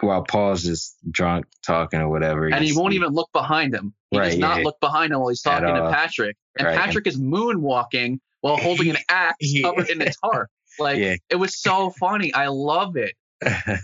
while 0.01 0.23
Paul's 0.23 0.63
just 0.63 0.97
drunk 1.09 1.45
talking 1.65 2.01
or 2.01 2.09
whatever. 2.09 2.47
And 2.47 2.63
he 2.63 2.73
won't 2.73 2.93
even 2.93 3.13
look 3.13 3.29
behind 3.31 3.73
him. 3.73 3.93
He 4.11 4.19
right, 4.19 4.31
does 4.31 4.37
not 4.37 4.57
yeah. 4.57 4.63
look 4.63 4.79
behind 4.79 5.13
him 5.13 5.19
while 5.19 5.29
he's 5.29 5.41
talking 5.41 5.67
to 5.67 5.89
Patrick. 5.91 6.35
And 6.57 6.67
right. 6.67 6.77
Patrick 6.77 7.07
is 7.07 7.19
moonwalking 7.19 8.19
while 8.41 8.57
holding 8.57 8.89
an 8.89 8.97
axe 9.09 9.53
covered 9.61 9.89
in 9.89 10.01
a 10.01 10.11
tarp. 10.23 10.49
Like 10.79 10.97
yeah. 10.97 11.15
it 11.29 11.35
was 11.35 11.59
so 11.59 11.91
funny. 11.99 12.33
I 12.33 12.47
love 12.47 12.95
it. 12.97 13.13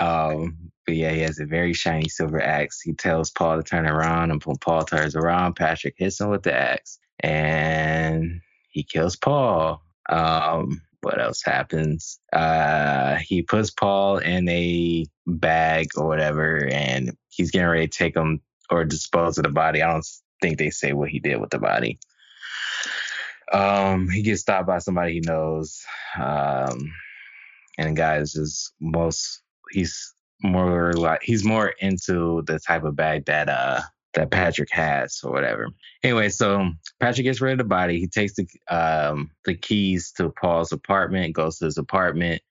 um, 0.00 0.69
but 0.90 0.96
yeah, 0.96 1.12
he 1.12 1.20
has 1.20 1.38
a 1.38 1.46
very 1.46 1.72
shiny 1.72 2.08
silver 2.08 2.42
axe. 2.42 2.80
He 2.80 2.94
tells 2.94 3.30
Paul 3.30 3.58
to 3.58 3.62
turn 3.62 3.86
around, 3.86 4.32
and 4.32 4.42
when 4.42 4.56
Paul 4.56 4.82
turns 4.82 5.14
around, 5.14 5.54
Patrick 5.54 5.94
hits 5.96 6.20
him 6.20 6.30
with 6.30 6.42
the 6.42 6.52
axe, 6.52 6.98
and 7.20 8.40
he 8.70 8.82
kills 8.82 9.14
Paul. 9.14 9.84
Um, 10.08 10.82
what 11.02 11.20
else 11.20 11.44
happens? 11.44 12.18
Uh, 12.32 13.18
he 13.24 13.42
puts 13.42 13.70
Paul 13.70 14.18
in 14.18 14.48
a 14.48 15.06
bag 15.28 15.90
or 15.96 16.08
whatever, 16.08 16.66
and 16.68 17.16
he's 17.28 17.52
getting 17.52 17.68
ready 17.68 17.86
to 17.86 17.96
take 17.96 18.16
him 18.16 18.40
or 18.68 18.84
dispose 18.84 19.38
of 19.38 19.44
the 19.44 19.50
body. 19.50 19.82
I 19.82 19.92
don't 19.92 20.04
think 20.42 20.58
they 20.58 20.70
say 20.70 20.92
what 20.92 21.10
he 21.10 21.20
did 21.20 21.40
with 21.40 21.50
the 21.50 21.60
body. 21.60 22.00
Um, 23.52 24.08
he 24.08 24.22
gets 24.22 24.40
stopped 24.40 24.66
by 24.66 24.78
somebody 24.78 25.12
he 25.12 25.20
knows. 25.20 25.84
Um, 26.18 26.92
and 27.78 27.90
the 27.90 27.92
guy 27.94 28.16
is 28.16 28.32
just 28.32 28.72
most 28.80 29.42
he's 29.70 30.14
more 30.42 30.92
like 30.92 31.22
he's 31.22 31.44
more 31.44 31.68
into 31.80 32.42
the 32.46 32.58
type 32.58 32.84
of 32.84 32.96
bag 32.96 33.26
that 33.26 33.48
uh 33.48 33.80
that 34.14 34.30
Patrick 34.30 34.70
has 34.72 35.20
or 35.22 35.32
whatever. 35.32 35.68
Anyway, 36.02 36.28
so 36.28 36.70
Patrick 36.98 37.24
gets 37.24 37.40
rid 37.40 37.52
of 37.52 37.58
the 37.58 37.64
body. 37.64 38.00
He 38.00 38.08
takes 38.08 38.34
the 38.34 38.46
um, 38.68 39.30
the 39.44 39.54
keys 39.54 40.12
to 40.16 40.30
Paul's 40.30 40.72
apartment, 40.72 41.34
goes 41.34 41.58
to 41.58 41.66
his 41.66 41.78
apartment, 41.78 42.42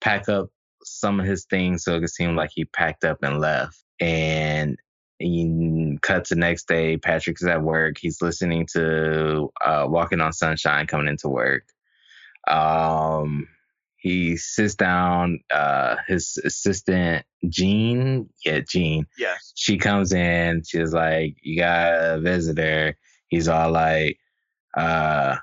pack 0.00 0.28
up 0.28 0.50
some 0.84 1.20
of 1.20 1.26
his 1.26 1.44
things 1.44 1.84
so 1.84 1.96
it 1.96 2.08
seemed 2.08 2.36
like 2.36 2.50
he 2.52 2.64
packed 2.64 3.04
up 3.04 3.18
and 3.22 3.40
left. 3.40 3.82
And 4.00 4.78
he 5.18 5.98
cuts 6.02 6.30
the 6.30 6.36
next 6.36 6.66
day. 6.66 6.96
Patrick's 6.96 7.44
at 7.44 7.62
work. 7.62 7.96
He's 8.00 8.20
listening 8.20 8.66
to 8.72 9.52
uh, 9.64 9.86
Walking 9.88 10.20
on 10.20 10.32
Sunshine 10.32 10.86
coming 10.86 11.08
into 11.08 11.28
work. 11.28 11.64
Um, 12.48 13.48
he 14.02 14.36
sits 14.36 14.74
down. 14.74 15.38
Uh, 15.54 15.94
his 16.08 16.36
assistant 16.44 17.24
Jean, 17.48 18.28
yeah, 18.44 18.58
Jean. 18.68 19.06
Yes. 19.16 19.52
She 19.54 19.78
comes 19.78 20.12
in. 20.12 20.64
She's 20.66 20.92
like, 20.92 21.36
"You 21.40 21.58
got 21.58 21.92
a 21.94 22.20
visitor." 22.20 22.98
He's 23.28 23.46
all 23.46 23.70
like, 23.70 24.18
"Uh, 24.76 25.36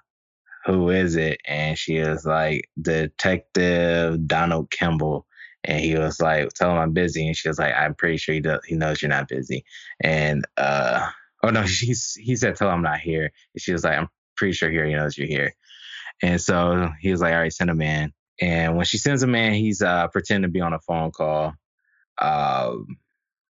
who 0.66 0.90
is 0.90 1.16
it?" 1.16 1.40
And 1.46 1.78
she 1.78 1.96
is 1.96 2.26
like, 2.26 2.70
"Detective 2.82 4.28
Donald 4.28 4.70
Kimball." 4.72 5.26
And 5.64 5.80
he 5.80 5.96
was 5.96 6.20
like, 6.20 6.50
"Tell 6.50 6.72
him 6.72 6.80
I'm 6.80 6.92
busy." 6.92 7.28
And 7.28 7.38
she 7.38 7.48
was 7.48 7.60
like, 7.60 7.74
"I'm 7.74 7.96
pretty 7.96 8.18
sure 8.18 8.36
he 8.36 8.42
does. 8.42 8.60
He 8.66 8.76
knows 8.76 9.02
you're 9.02 9.08
not 9.08 9.30
busy." 9.30 9.64
And 10.02 10.44
uh, 10.58 11.08
oh 11.44 11.50
no, 11.50 11.66
she's 11.66 12.14
he 12.16 12.36
said, 12.36 12.58
"Tell 12.58 12.68
him 12.68 12.76
I'm 12.76 12.82
not 12.84 13.00
here." 13.00 13.32
And 13.54 13.62
she 13.62 13.72
was 13.72 13.86
like, 13.86 13.98
"I'm 13.98 14.10
pretty 14.36 14.54
sure 14.54 14.70
here. 14.70 14.86
he 14.86 14.96
knows 14.96 15.18
you're 15.18 15.28
here." 15.28 15.54
And 16.22 16.42
so 16.42 16.90
he 17.00 17.10
was 17.10 17.22
like, 17.22 17.34
"All 17.34 17.40
right, 17.40 17.54
send 17.54 17.70
him 17.70 17.82
in." 17.82 18.12
And 18.42 18.76
when 18.76 18.86
she 18.86 18.98
sends 18.98 19.24
a 19.24 19.28
man, 19.28 19.54
he's 19.54 19.82
uh, 19.82 20.08
pretending 20.08 20.50
to 20.50 20.54
be 20.54 20.62
on 20.62 20.74
a 20.74 20.80
phone 20.80 21.12
call 21.12 21.54
um, 22.22 22.98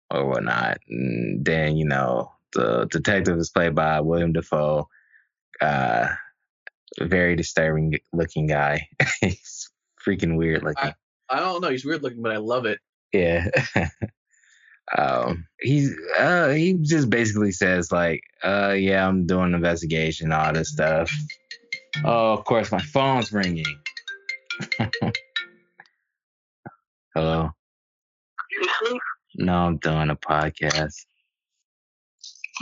or 0.10 0.28
whatnot. 0.28 0.80
And 0.90 1.46
then, 1.46 1.78
you 1.78 1.86
know, 1.86 2.32
the 2.54 2.88
detective 2.90 3.38
is 3.38 3.50
played 3.50 3.76
by 3.76 4.02
William 4.02 4.34
Dafoe. 4.34 4.88
Uh, 5.62 6.08
very 7.00 7.36
disturbing 7.36 7.96
looking 8.12 8.48
guy. 8.48 8.88
he's 9.22 9.72
freaking 10.06 10.38
weird 10.38 10.64
looking. 10.64 10.94
I, 11.30 11.38
I, 11.38 11.40
don't 11.40 11.62
know. 11.62 11.70
He's 11.70 11.86
weird 11.86 12.04
looking, 12.04 12.22
but 12.22 12.34
I 12.34 12.38
love 12.38 12.66
it. 12.66 12.80
Yeah. 13.14 13.48
um, 14.98 15.48
he's 15.60 15.96
uh, 16.18 16.50
he 16.50 16.74
just 16.74 17.10
basically 17.10 17.52
says 17.52 17.92
like, 17.92 18.22
uh, 18.44 18.76
yeah, 18.78 19.08
I'm 19.08 19.26
doing 19.26 19.46
an 19.46 19.56
investigation, 19.56 20.32
all 20.32 20.54
this 20.54 20.72
stuff. 20.72 21.12
Oh, 22.04 22.34
of 22.34 22.44
course, 22.44 22.72
my 22.72 22.82
phone's 22.82 23.32
ringing. 23.32 23.66
Hello. 27.16 27.50
No, 29.36 29.54
I'm 29.54 29.78
doing 29.78 30.10
a 30.10 30.16
podcast. 30.16 30.94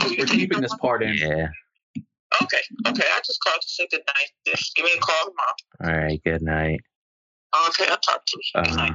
We're 0.00 0.26
keeping 0.26 0.60
this 0.60 0.74
part 0.76 1.02
in. 1.02 1.14
Yeah. 1.14 1.48
Okay. 2.42 2.58
Okay. 2.86 3.04
I 3.04 3.20
just 3.24 3.40
called 3.44 3.60
to 3.60 3.68
say 3.68 3.86
good 3.90 4.02
night. 4.06 4.28
Just 4.46 4.74
give 4.74 4.84
me 4.84 4.92
a 4.96 5.00
call 5.00 5.24
tomorrow. 5.26 5.54
All 5.84 6.04
right. 6.04 6.20
Good 6.24 6.42
night. 6.42 6.80
Okay. 7.68 7.86
I'll 7.88 7.98
talk 7.98 8.24
to 8.26 8.36
you. 8.36 8.62
Good 8.62 8.68
uh-huh. 8.68 8.76
night. 8.76 8.94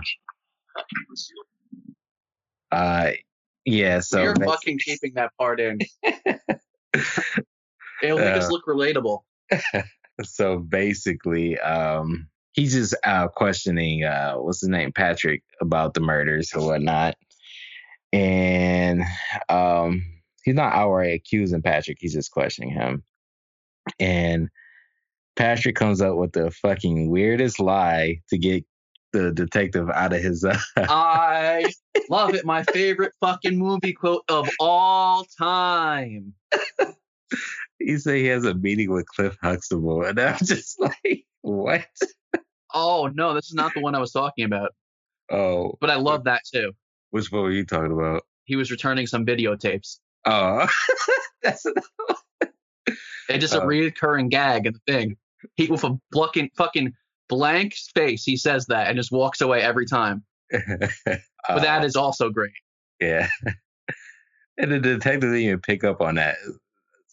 Uh, 2.72 3.12
yeah. 3.66 4.00
So 4.00 4.22
you're 4.24 4.36
fucking 4.36 4.80
keeping 4.80 5.13
that 5.16 5.32
part 5.38 5.60
in. 5.60 5.80
It'll 8.04 8.18
make 8.18 8.36
uh, 8.36 8.39
us 8.39 8.50
look 8.50 8.66
relatable. 8.66 9.22
so 10.24 10.58
basically, 10.60 11.60
um, 11.60 12.27
he's 12.58 12.74
just 12.74 12.96
uh, 13.06 13.30
questioning 13.30 14.04
uh, 14.04 14.34
what's 14.34 14.60
his 14.60 14.70
name, 14.70 14.92
Patrick, 14.92 15.44
about 15.62 15.94
the 15.94 16.02
murders 16.02 16.52
or 16.54 16.66
whatnot, 16.66 17.16
and 18.12 19.04
um, 19.48 20.04
he's 20.44 20.56
not 20.56 20.74
outright 20.74 21.14
accusing 21.14 21.62
Patrick. 21.62 22.00
He's 22.02 22.14
just 22.14 22.32
questioning 22.32 22.72
him, 22.72 23.04
and 24.00 24.50
Patrick 25.38 25.76
comes 25.76 26.02
up 26.02 26.18
with 26.18 26.34
the 26.34 26.52
fucking 26.52 27.10
weirdest 27.10 27.60
lie 27.60 28.22
to 28.30 28.38
get 28.38 28.66
the 29.14 29.32
detective 29.32 29.90
out 29.90 30.14
of 30.14 30.22
his. 30.22 30.44
Uh, 30.44 30.58
I 30.76 31.72
love 32.10 32.34
it. 32.34 32.44
My 32.44 32.64
favorite 32.64 33.14
fucking 33.22 33.58
movie 33.58 33.94
quote 33.94 34.24
of 34.30 34.50
all 34.60 35.26
time. 35.38 36.34
he 37.80 37.98
said 37.98 38.18
he 38.18 38.26
has 38.26 38.46
a 38.46 38.56
meeting 38.56 38.92
with 38.92 39.06
Cliff 39.06 39.38
Huxtable, 39.42 40.04
and 40.04 40.20
I'm 40.20 40.38
just 40.44 40.80
like, 40.80 41.26
what? 41.42 41.86
Oh 42.74 43.10
no, 43.14 43.34
this 43.34 43.48
is 43.48 43.54
not 43.54 43.74
the 43.74 43.82
one 43.82 43.96
I 43.96 44.00
was 44.00 44.12
talking 44.12 44.46
about. 44.46 44.74
Oh, 45.32 45.74
but 45.80 45.90
I 45.90 45.96
love 45.96 46.26
that 46.26 46.44
too. 46.52 46.74
Which 47.12 47.32
one 47.32 47.44
were 47.44 47.52
you 47.52 47.66
talking 47.66 47.92
about? 47.92 48.24
He 48.46 48.56
was 48.56 48.72
returning 48.72 49.08
some 49.08 49.26
videotapes. 49.26 50.00
Oh, 50.26 50.68
that's 51.44 51.66
It's 53.30 53.42
just 53.42 53.54
a 53.54 53.62
oh. 53.62 53.66
recurring 53.66 54.30
gag 54.30 54.66
in 54.66 54.74
the 54.74 54.92
thing. 54.92 55.18
He 55.56 55.68
with 55.68 55.84
a 55.84 56.00
fucking 56.14 56.52
fucking 56.58 56.94
blank 57.30 57.76
face, 57.94 58.24
he 58.24 58.38
says 58.38 58.66
that 58.68 58.88
and 58.88 58.98
just 58.98 59.12
walks 59.12 59.42
away 59.42 59.62
every 59.62 59.86
time. 59.86 60.24
but 60.52 61.22
uh, 61.50 61.60
that 61.60 61.84
is 61.84 61.96
also 61.96 62.30
great. 62.30 62.52
Yeah. 63.00 63.30
And 64.60 64.72
the 64.72 64.80
detective 64.80 65.22
didn't 65.22 65.38
even 65.38 65.60
pick 65.60 65.84
up 65.84 66.02
on 66.02 66.16
that. 66.16 66.38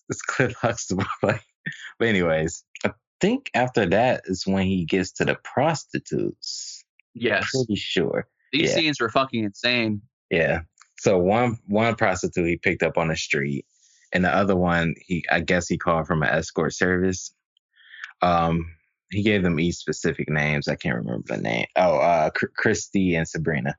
It's 0.09 0.23
Cliff 0.23 0.55
Huxtable. 0.55 1.05
But 1.21 2.09
anyways, 2.09 2.65
think 3.21 3.51
after 3.55 3.87
that 3.87 4.23
is 4.27 4.47
when 4.47 4.67
he 4.67 4.85
gets 4.85 5.13
to 5.13 5.25
the 5.25 5.37
prostitutes. 5.45 6.85
Yes. 7.15 7.49
Pretty 7.53 7.77
sure. 7.77 8.27
These 8.53 8.71
yeah. 8.71 8.75
scenes 8.75 9.01
were 9.01 9.09
fucking 9.09 9.45
insane. 9.45 10.03
Yeah. 10.31 10.61
So 10.99 11.19
one 11.19 11.59
one 11.67 11.97
prostitute 11.97 12.49
he 12.49 12.57
picked 12.57 12.83
up 12.83 12.97
on 12.97 13.09
the 13.09 13.17
street, 13.17 13.67
and 14.13 14.25
the 14.25 14.35
other 14.35 14.57
one 14.57 14.95
he 14.99 15.25
I 15.31 15.41
guess 15.41 15.69
he 15.69 15.77
called 15.77 16.07
from 16.07 16.23
an 16.23 16.31
escort 16.31 16.73
service. 16.73 17.35
Um, 18.23 18.75
he 19.11 19.23
gave 19.23 19.43
them 19.43 19.61
each 19.61 19.77
specific 19.77 20.29
names. 20.29 20.67
I 20.69 20.77
can't 20.77 20.97
remember 20.97 21.25
the 21.27 21.41
name. 21.41 21.67
Oh, 21.77 21.99
uh, 21.99 22.31
Christy 22.31 23.15
and 23.17 23.29
Sabrina. 23.29 23.77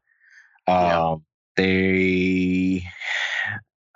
Um, 0.67 0.75
yeah. 0.77 1.15
they, 1.57 2.83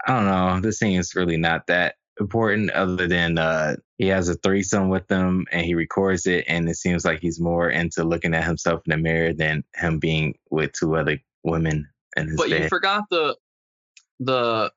I 0.06 0.14
don't 0.14 0.26
know. 0.26 0.60
This 0.62 0.80
scene 0.80 1.00
is 1.00 1.16
really 1.16 1.38
not 1.38 1.68
that 1.68 1.96
important 2.20 2.70
other 2.72 3.08
than 3.08 3.38
uh, 3.38 3.76
he 3.98 4.08
has 4.08 4.30
a 4.30 4.36
threesome 4.36 4.90
with 4.90 5.08
them 5.08 5.46
and 5.52 5.66
he 5.66 5.74
records 5.74 6.26
it 6.26 6.46
and 6.48 6.68
it 6.70 6.76
seems 6.76 7.06
like 7.06 7.20
he's 7.20 7.40
more 7.40 7.70
into 7.70 8.04
looking 8.04 8.34
at 8.34 8.44
himself 8.44 8.82
in 8.86 8.92
the 8.92 8.98
mirror 8.98 9.34
than 9.34 9.64
him 9.76 10.00
being 10.00 10.36
with 10.50 10.72
two 10.74 10.96
other 10.96 11.20
women 11.44 11.88
in 12.16 12.28
his 12.28 12.38
but 12.38 12.50
bed. 12.50 12.64
you 12.64 12.70
forgot 12.70 13.04
the 13.10 13.36
the 14.20 14.72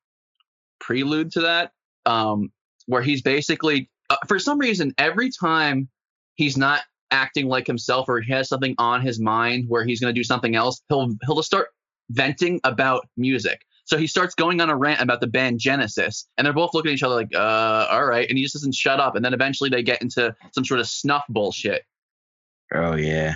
prelude 0.80 1.32
to 1.32 1.40
that 1.40 1.72
um 2.06 2.50
where 2.86 3.02
he's 3.02 3.22
basically 3.22 3.90
uh, 4.10 4.16
for 4.26 4.38
some 4.38 4.58
reason 4.58 4.92
every 4.98 5.30
time 5.30 5.88
he's 6.34 6.56
not 6.56 6.82
acting 7.10 7.46
like 7.48 7.66
himself 7.66 8.08
or 8.08 8.20
he 8.20 8.32
has 8.32 8.48
something 8.48 8.74
on 8.78 9.00
his 9.00 9.20
mind 9.20 9.64
where 9.68 9.84
he's 9.84 10.00
going 10.00 10.12
to 10.14 10.18
do 10.18 10.24
something 10.24 10.54
else 10.54 10.80
he'll 10.88 11.12
he'll 11.26 11.36
just 11.36 11.46
start 11.46 11.68
venting 12.10 12.60
about 12.64 13.06
music 13.16 13.62
so 13.92 13.98
he 13.98 14.06
starts 14.06 14.34
going 14.34 14.58
on 14.62 14.70
a 14.70 14.74
rant 14.76 15.02
about 15.02 15.20
the 15.20 15.26
band 15.26 15.60
Genesis, 15.60 16.26
and 16.38 16.46
they're 16.46 16.54
both 16.54 16.72
looking 16.72 16.92
at 16.92 16.94
each 16.94 17.02
other 17.02 17.14
like, 17.14 17.34
uh, 17.34 17.88
all 17.90 18.06
right. 18.06 18.26
And 18.26 18.38
he 18.38 18.42
just 18.42 18.54
doesn't 18.54 18.74
shut 18.74 19.00
up. 19.00 19.16
And 19.16 19.22
then 19.24 19.34
eventually 19.34 19.68
they 19.68 19.82
get 19.82 20.00
into 20.00 20.34
some 20.54 20.64
sort 20.64 20.80
of 20.80 20.86
snuff 20.86 21.24
bullshit. 21.28 21.84
Oh 22.72 22.96
yeah. 22.96 23.34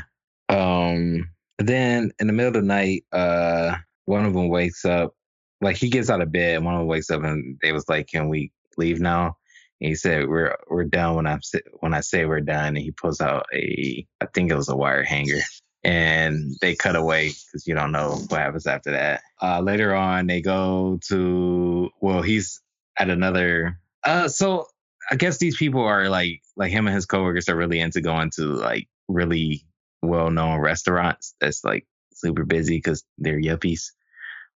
Um. 0.49 1.29
Then 1.59 2.11
in 2.19 2.27
the 2.27 2.33
middle 2.33 2.49
of 2.49 2.55
the 2.55 2.63
night, 2.63 3.05
uh, 3.13 3.77
one 4.07 4.25
of 4.25 4.33
them 4.33 4.49
wakes 4.49 4.87
up. 4.87 5.15
Like 5.61 5.77
he 5.77 5.91
gets 5.91 6.09
out 6.09 6.23
of 6.23 6.33
bed, 6.33 6.65
one 6.65 6.73
of 6.73 6.81
them 6.81 6.89
wakes 6.89 7.11
up, 7.11 7.23
and 7.23 7.59
they 7.61 7.73
was 7.73 7.87
like, 7.87 8.07
"Can 8.07 8.31
we 8.31 8.51
leave 8.79 8.99
now?" 8.99 9.37
And 9.83 9.89
he 9.91 9.95
said, 9.95 10.27
"We're 10.27 10.57
we're 10.71 10.85
done 10.85 11.17
when 11.17 11.27
I 11.27 11.39
when 11.81 11.93
I 11.93 12.01
say 12.01 12.25
we're 12.25 12.41
done." 12.41 12.69
And 12.69 12.79
he 12.79 12.93
pulls 12.93 13.21
out 13.21 13.45
a, 13.53 14.07
I 14.23 14.27
think 14.33 14.51
it 14.51 14.57
was 14.57 14.71
a 14.71 14.77
wire 14.77 15.05
hanger, 15.05 15.41
and 15.87 16.57
they 16.61 16.75
cut 16.75 16.97
away 16.97 17.29
because 17.29 17.65
you 17.65 17.75
don't 17.77 17.93
know 17.93 18.19
what 18.29 18.41
happens 18.41 18.67
after 18.67 18.91
that. 18.91 19.23
Uh, 19.41 19.61
later 19.61 19.95
on, 19.95 20.27
they 20.27 20.41
go 20.41 20.99
to 21.07 21.91
well, 22.01 22.23
he's 22.23 22.61
at 22.99 23.09
another. 23.09 23.79
Uh, 24.03 24.27
so 24.27 24.67
I 25.13 25.15
guess 25.15 25.39
these 25.39 25.57
people 25.57 25.83
are 25.83 26.09
like 26.09 26.43
like 26.57 26.73
him 26.73 26.89
and 26.89 26.95
his 26.95 27.07
coworkers 27.07 27.49
are 27.49 27.57
really 27.57 27.79
into 27.79 28.01
going 28.01 28.31
to 28.31 28.47
like 28.47 28.89
really 29.07 29.65
well 30.03 30.29
known 30.31 30.59
restaurants 30.59 31.37
that's 31.41 31.65
like 31.65 31.87
super 32.13 32.45
busy 32.45 32.79
because 32.79 33.05
they're 33.19 33.41
yuppies. 33.41 33.93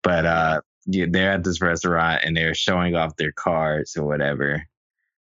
But 0.01 0.25
uh, 0.25 0.61
yeah, 0.87 1.05
they're 1.07 1.33
at 1.33 1.43
this 1.43 1.61
restaurant 1.61 2.23
and 2.23 2.35
they're 2.35 2.55
showing 2.55 2.95
off 2.95 3.17
their 3.17 3.33
cards 3.33 3.95
or 3.95 4.03
whatever, 4.03 4.63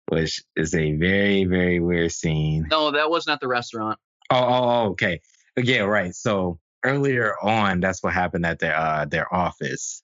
which 0.08 0.42
is 0.56 0.74
a 0.74 0.94
very 0.94 1.44
very 1.44 1.82
weird 1.82 2.14
scene. 2.14 2.66
No, 2.72 2.92
that 2.92 3.10
was 3.10 3.28
not 3.28 3.42
the 3.42 3.50
restaurant. 3.50 4.00
Oh, 4.30 4.38
oh, 4.38 4.64
oh 4.64 4.90
okay. 4.92 5.20
Yeah, 5.58 5.82
right. 5.82 6.14
So 6.14 6.60
earlier 6.86 7.36
on, 7.42 7.80
that's 7.80 8.04
what 8.04 8.14
happened 8.14 8.46
at 8.46 8.60
their 8.60 8.76
uh, 8.76 9.06
their 9.06 9.34
office. 9.34 10.04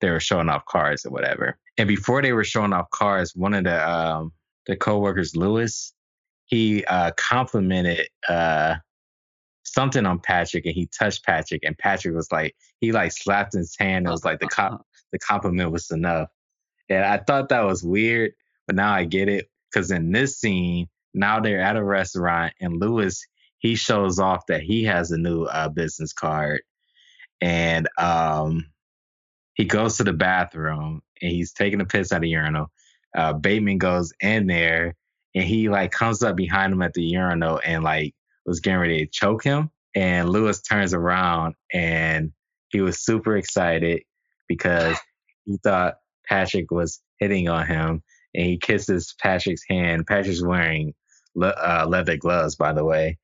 They 0.00 0.10
were 0.10 0.20
showing 0.20 0.48
off 0.48 0.64
cars 0.66 1.04
or 1.04 1.10
whatever. 1.10 1.58
And 1.78 1.88
before 1.88 2.22
they 2.22 2.32
were 2.32 2.44
showing 2.44 2.72
off 2.72 2.90
cars, 2.90 3.34
one 3.34 3.54
of 3.54 3.64
the 3.64 3.90
um, 3.90 4.32
the 4.66 4.76
coworkers, 4.76 5.34
Lewis, 5.34 5.92
he 6.46 6.84
uh, 6.84 7.10
complimented 7.16 8.08
uh, 8.28 8.76
something 9.64 10.06
on 10.06 10.20
Patrick, 10.20 10.66
and 10.66 10.74
he 10.74 10.86
touched 10.86 11.24
Patrick, 11.24 11.62
and 11.64 11.76
Patrick 11.78 12.14
was 12.14 12.30
like, 12.30 12.54
he 12.80 12.92
like 12.92 13.12
slapped 13.12 13.54
his 13.54 13.76
hand. 13.78 14.06
It 14.06 14.10
was 14.10 14.24
like 14.24 14.38
the 14.38 14.48
cop, 14.48 14.86
the 15.12 15.18
compliment 15.18 15.72
was 15.72 15.90
enough. 15.90 16.28
And 16.88 17.04
I 17.04 17.18
thought 17.18 17.48
that 17.48 17.64
was 17.64 17.82
weird, 17.82 18.32
but 18.66 18.76
now 18.76 18.92
I 18.92 19.04
get 19.04 19.28
it 19.28 19.48
because 19.70 19.90
in 19.90 20.12
this 20.12 20.38
scene, 20.38 20.88
now 21.14 21.40
they're 21.40 21.60
at 21.60 21.76
a 21.76 21.82
restaurant, 21.84 22.52
and 22.60 22.80
Lewis 22.80 23.24
he 23.62 23.76
shows 23.76 24.18
off 24.18 24.46
that 24.48 24.62
he 24.62 24.84
has 24.84 25.12
a 25.12 25.18
new 25.18 25.44
uh, 25.44 25.68
business 25.68 26.12
card 26.12 26.62
and 27.40 27.88
um, 27.96 28.66
he 29.54 29.64
goes 29.64 29.96
to 29.96 30.04
the 30.04 30.12
bathroom 30.12 31.00
and 31.22 31.30
he's 31.30 31.52
taking 31.52 31.80
a 31.80 31.84
piss 31.84 32.12
at 32.12 32.24
a 32.24 32.26
urinal. 32.26 32.70
Uh, 33.16 33.32
Bateman 33.32 33.78
goes 33.78 34.12
in 34.20 34.48
there 34.48 34.96
and 35.34 35.44
he 35.44 35.68
like 35.68 35.92
comes 35.92 36.24
up 36.24 36.36
behind 36.36 36.72
him 36.72 36.82
at 36.82 36.92
the 36.92 37.04
urinal 37.04 37.60
and 37.64 37.84
like 37.84 38.14
was 38.44 38.60
getting 38.60 38.80
ready 38.80 39.06
to 39.06 39.10
choke 39.10 39.44
him. 39.44 39.70
And 39.94 40.28
Lewis 40.28 40.60
turns 40.60 40.92
around 40.92 41.54
and 41.72 42.32
he 42.70 42.80
was 42.80 42.98
super 42.98 43.36
excited 43.36 44.02
because 44.48 44.96
he 45.44 45.56
thought 45.62 45.96
Patrick 46.28 46.72
was 46.72 47.00
hitting 47.18 47.48
on 47.48 47.66
him. 47.66 48.02
And 48.34 48.46
he 48.46 48.56
kisses 48.58 49.14
Patrick's 49.22 49.62
hand. 49.68 50.06
Patrick's 50.06 50.42
wearing 50.42 50.94
le- 51.36 51.48
uh, 51.48 51.86
leather 51.88 52.16
gloves, 52.16 52.56
by 52.56 52.72
the 52.72 52.84
way. 52.84 53.18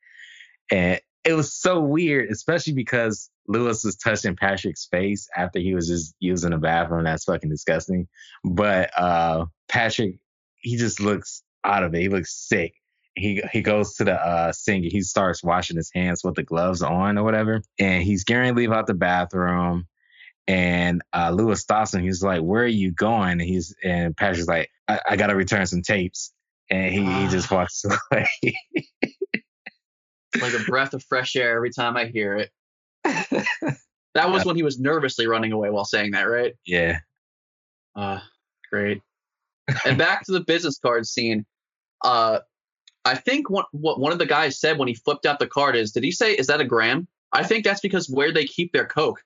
And 0.71 1.01
it 1.25 1.33
was 1.35 1.53
so 1.53 1.81
weird, 1.81 2.31
especially 2.31 2.73
because 2.73 3.31
Lewis 3.47 3.85
was 3.85 3.97
touching 3.97 4.37
Patrick's 4.37 4.87
face 4.87 5.29
after 5.37 5.59
he 5.59 5.75
was 5.75 5.89
just 5.89 6.15
using 6.21 6.51
the 6.51 6.59
bathroom. 6.59 7.05
That's 7.05 7.25
fucking 7.25 7.51
disgusting. 7.51 8.09
But 8.45 8.91
uh, 8.97 9.47
Patrick, 9.69 10.17
he 10.57 10.77
just 10.77 11.01
looks 11.01 11.43
out 11.65 11.83
of 11.83 11.95
it. 11.95 12.01
He 12.01 12.09
looks 12.09 12.35
sick. 12.35 12.75
He 13.15 13.43
he 13.53 13.63
goes 13.63 13.97
to 13.97 14.05
the 14.05 14.15
uh, 14.15 14.53
sink. 14.53 14.85
He 14.85 15.03
starts 15.03 15.43
washing 15.43 15.77
his 15.77 15.91
hands 15.93 16.23
with 16.23 16.37
the 16.37 16.45
gloves 16.45 16.83
on 16.83 17.19
or 17.19 17.25
whatever. 17.25 17.63
And 17.79 18.03
he's 18.03 18.25
getting 18.25 18.55
to 18.55 18.61
leave 18.61 18.73
out 18.73 18.87
the 18.87 18.95
bathroom. 18.95 19.87
And 20.47 21.03
uh, 21.13 21.31
Lewis 21.35 21.61
stops 21.61 21.95
him. 21.95 22.03
He's 22.03 22.23
like, 22.23 22.41
"Where 22.41 22.63
are 22.63 22.67
you 22.67 22.93
going?" 22.93 23.33
And 23.33 23.41
he's 23.41 23.75
and 23.83 24.17
Patrick's 24.17 24.49
like, 24.49 24.71
"I, 24.87 25.01
I 25.11 25.17
got 25.17 25.27
to 25.27 25.37
return 25.37 25.67
some 25.67 25.83
tapes." 25.83 26.33
And 26.71 26.93
he, 26.95 27.05
he 27.05 27.29
just 27.29 27.51
walks 27.51 27.85
away. 28.13 28.57
Like 30.41 30.55
a 30.55 30.65
breath 30.65 30.95
of 30.95 31.05
fresh 31.05 31.37
air 31.37 31.57
every 31.57 31.71
time 31.71 31.97
I 31.97 32.07
hear 32.07 32.37
it. 32.37 32.51
That 34.19 34.33
was 34.33 34.45
when 34.45 34.57
he 34.57 34.65
was 34.65 34.81
nervously 34.81 35.29
running 35.29 35.53
away 35.53 35.71
while 35.71 35.85
saying 35.85 36.11
that, 36.13 36.23
right? 36.23 36.53
yeah. 36.67 36.99
Uh, 37.95 38.19
great. 38.71 39.01
and 39.87 39.97
back 39.99 40.25
to 40.25 40.33
the 40.33 40.41
business 40.41 40.79
card 40.79 41.07
scene. 41.07 41.47
Uh, 42.05 42.41
I 43.05 43.15
think 43.15 43.49
what, 43.49 43.67
what 43.71 44.01
one 44.01 44.13
of 44.13 44.19
the 44.19 44.27
guys 44.27 44.59
said 44.59 44.77
when 44.77 44.89
he 44.89 44.95
flipped 44.95 45.25
out 45.25 45.39
the 45.39 45.47
card 45.47 45.77
is, 45.77 45.93
did 45.93 46.03
he 46.03 46.11
say, 46.11 46.33
is 46.33 46.49
that 46.49 46.61
a 46.61 46.65
gram? 46.65 47.07
I 47.33 47.45
think 47.45 47.65
that's 47.65 47.81
because 47.81 48.09
where 48.09 48.33
they 48.33 48.45
keep 48.45 48.73
their 48.73 48.87
Coke. 48.87 49.21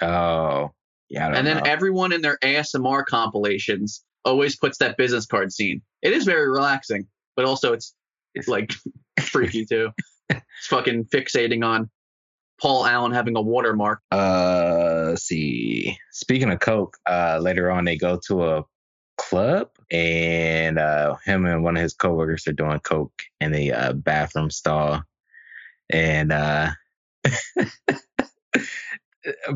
Oh. 0.00 0.70
Yeah. 1.10 1.30
And 1.34 1.46
then 1.46 1.58
know. 1.58 1.62
everyone 1.66 2.12
in 2.12 2.22
their 2.22 2.38
ASMR 2.42 3.04
compilations 3.04 4.02
always 4.24 4.56
puts 4.56 4.78
that 4.78 4.96
business 4.96 5.26
card 5.26 5.52
scene. 5.52 5.82
It 6.00 6.14
is 6.14 6.24
very 6.24 6.48
relaxing, 6.48 7.06
but 7.36 7.44
also 7.44 7.74
it's 7.74 7.94
it's 8.34 8.48
like 8.48 8.72
freaky 9.20 9.66
too. 9.66 9.90
Fucking 10.68 11.04
fixating 11.06 11.64
on 11.64 11.90
Paul 12.60 12.86
Allen 12.86 13.12
having 13.12 13.36
a 13.36 13.42
watermark. 13.42 14.00
Uh, 14.10 15.16
see. 15.16 15.96
Speaking 16.12 16.50
of 16.50 16.60
Coke, 16.60 16.96
uh, 17.08 17.38
later 17.40 17.70
on 17.70 17.84
they 17.84 17.96
go 17.96 18.18
to 18.26 18.44
a 18.44 18.64
club 19.16 19.68
and 19.90 20.78
uh, 20.78 21.16
him 21.24 21.46
and 21.46 21.62
one 21.62 21.76
of 21.76 21.82
his 21.82 21.94
coworkers 21.94 22.46
are 22.46 22.52
doing 22.52 22.80
Coke 22.80 23.22
in 23.40 23.52
the 23.52 23.72
uh, 23.72 23.92
bathroom 23.92 24.50
stall, 24.50 25.02
and 25.90 26.32
uh, 26.32 26.70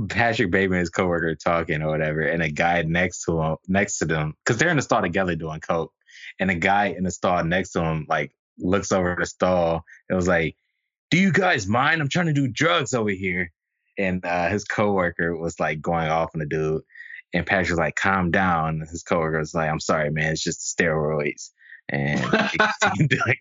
Patrick 0.08 0.50
Bateman 0.50 0.78
and 0.78 0.80
his 0.80 0.90
coworker 0.90 1.34
talking 1.34 1.82
or 1.82 1.88
whatever, 1.88 2.20
and 2.22 2.42
a 2.42 2.50
guy 2.50 2.82
next 2.82 3.24
to 3.24 3.40
him, 3.40 3.56
next 3.66 3.98
to 3.98 4.04
them, 4.04 4.34
because 4.44 4.58
they're 4.58 4.68
in 4.70 4.76
the 4.76 4.82
stall 4.82 5.02
together 5.02 5.34
doing 5.34 5.60
Coke, 5.60 5.92
and 6.38 6.50
a 6.50 6.54
guy 6.54 6.86
in 6.86 7.04
the 7.04 7.10
stall 7.10 7.42
next 7.44 7.72
to 7.72 7.82
him 7.82 8.06
like 8.08 8.32
looks 8.58 8.92
over 8.92 9.16
the 9.18 9.26
stall 9.26 9.84
and 10.08 10.16
was 10.16 10.28
like, 10.28 10.56
"Do 11.10 11.18
you 11.18 11.32
guys 11.32 11.66
mind? 11.66 12.00
I'm 12.00 12.08
trying 12.08 12.26
to 12.26 12.32
do 12.32 12.48
drugs 12.48 12.94
over 12.94 13.10
here." 13.10 13.52
and 13.98 14.24
uh, 14.24 14.48
his 14.48 14.64
coworker 14.64 15.36
was 15.36 15.58
like 15.58 15.82
going 15.82 16.08
off 16.08 16.30
on 16.34 16.38
the 16.38 16.46
dude, 16.46 16.82
and 17.34 17.44
Patrick 17.44 17.70
was 17.70 17.78
like, 17.78 17.96
"Calm 17.96 18.30
down." 18.30 18.80
And 18.80 18.88
his 18.88 19.02
coworker 19.02 19.38
was 19.38 19.54
like, 19.54 19.68
"I'm 19.68 19.80
sorry, 19.80 20.10
man. 20.10 20.32
It's 20.32 20.42
just 20.42 20.76
the 20.76 20.84
steroids." 20.84 21.50
And 21.90 22.20
he 22.20 22.58
continued. 22.82 23.36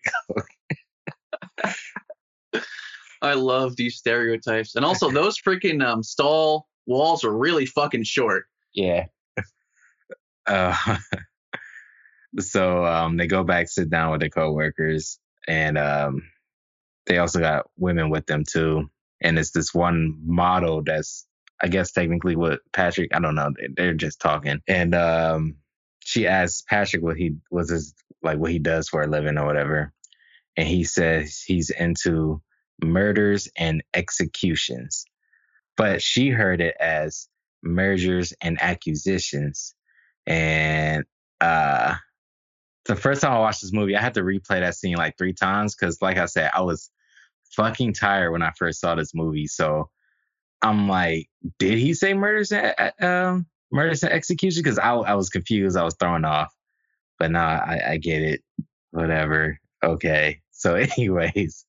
I 3.22 3.34
love 3.34 3.76
these 3.76 3.96
stereotypes. 3.96 4.76
And 4.76 4.86
also 4.86 5.10
those 5.10 5.40
freaking 5.40 5.86
um, 5.86 6.04
stall 6.04 6.68
walls 6.86 7.24
are 7.24 7.36
really 7.36 7.66
fucking 7.66 8.04
short. 8.04 8.46
yeah. 8.74 9.06
Uh, 10.46 10.74
so 12.40 12.86
um, 12.86 13.18
they 13.18 13.28
go 13.28 13.44
back, 13.44 13.70
sit 13.70 13.90
down 13.90 14.12
with 14.12 14.22
their 14.22 14.30
coworkers, 14.30 15.20
and 15.48 15.78
um, 15.78 16.24
they 17.08 17.18
also 17.20 17.40
got 17.40 17.68
women 17.78 18.10
with 18.10 18.26
them 18.28 18.44
too. 18.50 18.90
And 19.22 19.40
it's 19.40 19.52
this 19.52 19.74
one 19.74 20.20
model 20.26 20.84
that's, 20.84 21.28
I 21.62 21.68
guess, 21.68 21.92
technically 21.92 22.36
what 22.36 22.62
Patrick. 22.74 23.12
I 23.16 23.20
don't 23.20 23.36
know. 23.36 23.52
they- 23.58 23.70
They're 23.76 23.94
just 23.94 24.22
talking, 24.22 24.62
and 24.68 24.96
um, 24.96 25.58
she 26.02 26.28
asks 26.28 26.64
Patrick 26.70 27.04
what 27.04 27.18
he 27.18 27.36
was 27.52 27.72
his 27.72 27.94
like 28.24 28.40
what 28.40 28.52
he 28.52 28.60
does 28.60 28.90
for 28.90 29.04
a 29.04 29.08
living 29.08 29.38
or 29.38 29.46
whatever, 29.46 29.94
and 30.58 30.68
he 30.68 30.84
says 30.86 31.42
he's 31.46 31.70
into 31.72 32.42
murders 32.84 33.50
and 33.58 33.84
executions, 33.94 35.06
but 35.78 36.02
she 36.02 36.30
heard 36.30 36.62
it 36.62 36.76
as 36.80 37.30
mergers 37.64 38.34
and 38.42 38.58
acquisitions, 38.62 39.76
and 40.28 41.06
uh 41.42 41.96
the 42.88 42.96
first 42.96 43.22
time 43.22 43.34
I 43.34 43.40
watched 43.40 43.62
this 43.62 43.74
movie, 43.74 43.96
I 43.96 44.02
had 44.02 44.16
to 44.16 44.22
replay 44.22 44.60
that 44.62 44.76
scene 44.76 44.98
like 44.98 45.18
three 45.18 45.34
times 45.34 45.76
because, 45.76 46.02
like 46.02 46.18
I 46.18 46.26
said, 46.26 46.52
I 46.54 46.62
was 46.62 46.90
fucking 47.52 47.94
tired 47.94 48.32
when 48.32 48.42
I 48.42 48.52
first 48.58 48.80
saw 48.82 48.96
this 48.96 49.14
movie. 49.14 49.48
So 49.48 49.90
I'm 50.62 50.88
like, 50.88 51.30
did 51.60 51.78
he 51.78 51.94
say 51.94 52.14
murders 52.14 52.52
and 52.52 52.74
uh, 52.78 53.06
um, 53.06 53.46
murders 53.72 54.04
and 54.04 54.12
execution? 54.12 54.64
Because 54.64 54.80
I, 54.80 54.94
I 54.94 55.14
was 55.16 55.30
confused. 55.30 55.78
I 55.78 55.84
was 55.84 55.96
thrown 56.00 56.26
off. 56.26 56.54
But 57.20 57.32
now 57.32 57.48
I, 57.48 57.92
I 57.92 57.98
get 57.98 58.22
it. 58.22 58.42
Whatever. 58.92 59.60
Okay. 59.84 60.42
So, 60.60 60.74
anyways, 60.74 61.68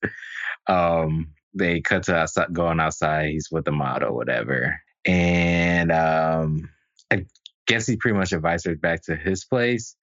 um, 0.65 1.35
they 1.53 1.79
cut 1.79 2.01
to 2.05 2.15
outside, 2.15 2.51
going 2.51 2.79
outside. 2.79 3.29
He's 3.29 3.51
with 3.51 3.65
the 3.65 3.71
model, 3.71 4.15
whatever. 4.15 4.81
And 5.05 5.91
um, 5.91 6.71
I 7.11 7.27
guess 7.67 7.85
he 7.85 7.97
pretty 7.97 8.17
much 8.17 8.33
invites 8.33 8.65
her 8.65 8.75
back 8.75 9.03
to 9.03 9.15
his 9.15 9.45
place. 9.45 9.95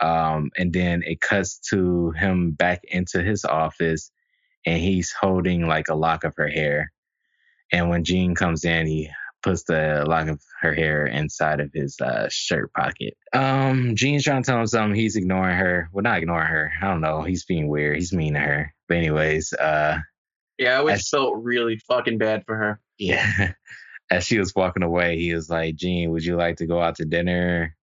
Um, 0.00 0.50
and 0.56 0.72
then 0.72 1.02
it 1.04 1.20
cuts 1.20 1.58
to 1.70 2.10
him 2.12 2.52
back 2.52 2.80
into 2.84 3.22
his 3.22 3.44
office 3.44 4.10
and 4.66 4.80
he's 4.80 5.12
holding 5.12 5.66
like 5.66 5.88
a 5.88 5.94
lock 5.94 6.24
of 6.24 6.34
her 6.36 6.48
hair. 6.48 6.92
And 7.72 7.88
when 7.90 8.04
Jean 8.04 8.34
comes 8.34 8.64
in, 8.64 8.86
he 8.86 9.10
puts 9.42 9.64
the 9.64 10.04
lock 10.06 10.26
of 10.28 10.40
her 10.60 10.74
hair 10.74 11.06
inside 11.06 11.60
of 11.60 11.70
his 11.72 12.00
uh, 12.00 12.28
shirt 12.30 12.72
pocket. 12.72 13.14
Um, 13.32 13.94
Jean's 13.94 14.24
trying 14.24 14.42
to 14.42 14.46
tell 14.50 14.60
him 14.60 14.66
something. 14.66 14.94
He's 14.98 15.16
ignoring 15.16 15.56
her. 15.56 15.88
Well, 15.92 16.02
not 16.02 16.18
ignoring 16.18 16.46
her. 16.48 16.72
I 16.82 16.86
don't 16.86 17.00
know. 17.00 17.22
He's 17.22 17.44
being 17.44 17.68
weird. 17.68 17.96
He's 17.96 18.12
mean 18.12 18.34
to 18.34 18.40
her. 18.40 18.74
But 18.88 18.96
anyways, 18.98 19.52
uh, 19.52 19.98
Yeah, 20.58 20.74
I 20.74 20.76
always 20.78 21.08
felt 21.08 21.34
really 21.42 21.78
fucking 21.88 22.18
bad 22.18 22.44
for 22.46 22.56
her. 22.56 22.80
yeah. 22.98 23.52
As 24.10 24.24
she 24.24 24.38
was 24.38 24.54
walking 24.56 24.82
away, 24.82 25.18
he 25.18 25.34
was 25.34 25.50
like, 25.50 25.76
"Jean, 25.76 26.10
would 26.12 26.24
you 26.24 26.34
like 26.36 26.56
to 26.56 26.66
go 26.66 26.80
out 26.80 26.96
to 26.96 27.04
dinner? 27.04 27.76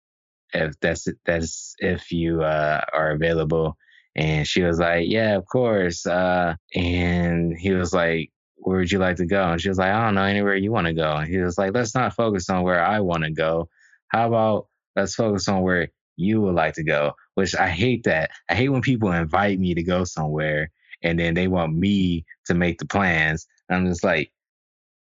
If 0.54 0.80
that's 0.80 1.08
that's 1.26 1.76
if 1.80 2.12
you 2.12 2.44
uh, 2.44 2.82
are 2.94 3.12
available." 3.12 3.78
And 4.16 4.48
she 4.48 4.62
was 4.64 4.80
like, 4.80 5.06
"Yeah, 5.10 5.36
of 5.36 5.46
course." 5.48 6.06
Uh, 6.06 6.56
and 6.76 7.58
he 7.58 7.72
was 7.72 7.94
like, 7.94 8.32
"Where 8.58 8.78
would 8.80 8.92
you 8.92 9.00
like 9.00 9.18
to 9.18 9.26
go?" 9.26 9.44
And 9.52 9.62
she 9.62 9.70
was 9.70 9.78
like, 9.78 9.92
"I 9.92 10.06
don't 10.06 10.16
know, 10.16 10.24
anywhere 10.24 10.56
you 10.56 10.72
want 10.72 10.88
to 10.88 10.94
go." 10.94 11.12
And 11.16 11.28
he 11.28 11.38
was 11.40 11.58
like, 11.58 11.74
"Let's 11.74 11.96
not 11.96 12.14
focus 12.16 12.50
on 12.50 12.64
where 12.64 12.84
I 12.84 13.00
want 13.00 13.24
to 13.24 13.32
go. 13.32 13.70
How 14.10 14.28
about 14.28 14.68
let's 14.96 15.16
focus 15.16 15.48
on 15.48 15.62
where 15.62 15.90
you 16.18 16.42
would 16.42 16.56
like 16.56 16.76
to 16.76 16.84
go?" 16.84 17.14
Which 17.36 17.56
I 17.56 17.70
hate 17.70 18.04
that. 18.04 18.30
I 18.50 18.56
hate 18.56 18.70
when 18.70 18.82
people 18.82 19.12
invite 19.12 19.60
me 19.60 19.74
to 19.74 19.84
go 19.84 20.04
somewhere 20.04 20.70
and 21.04 21.20
then 21.20 21.34
they 21.34 21.48
want 21.48 21.76
me 21.76 22.26
to 22.46 22.54
make 22.54 22.78
the 22.80 22.86
plans. 22.86 23.46
And 23.70 23.80
I'm 23.80 23.88
just 23.88 24.04
like, 24.04 24.32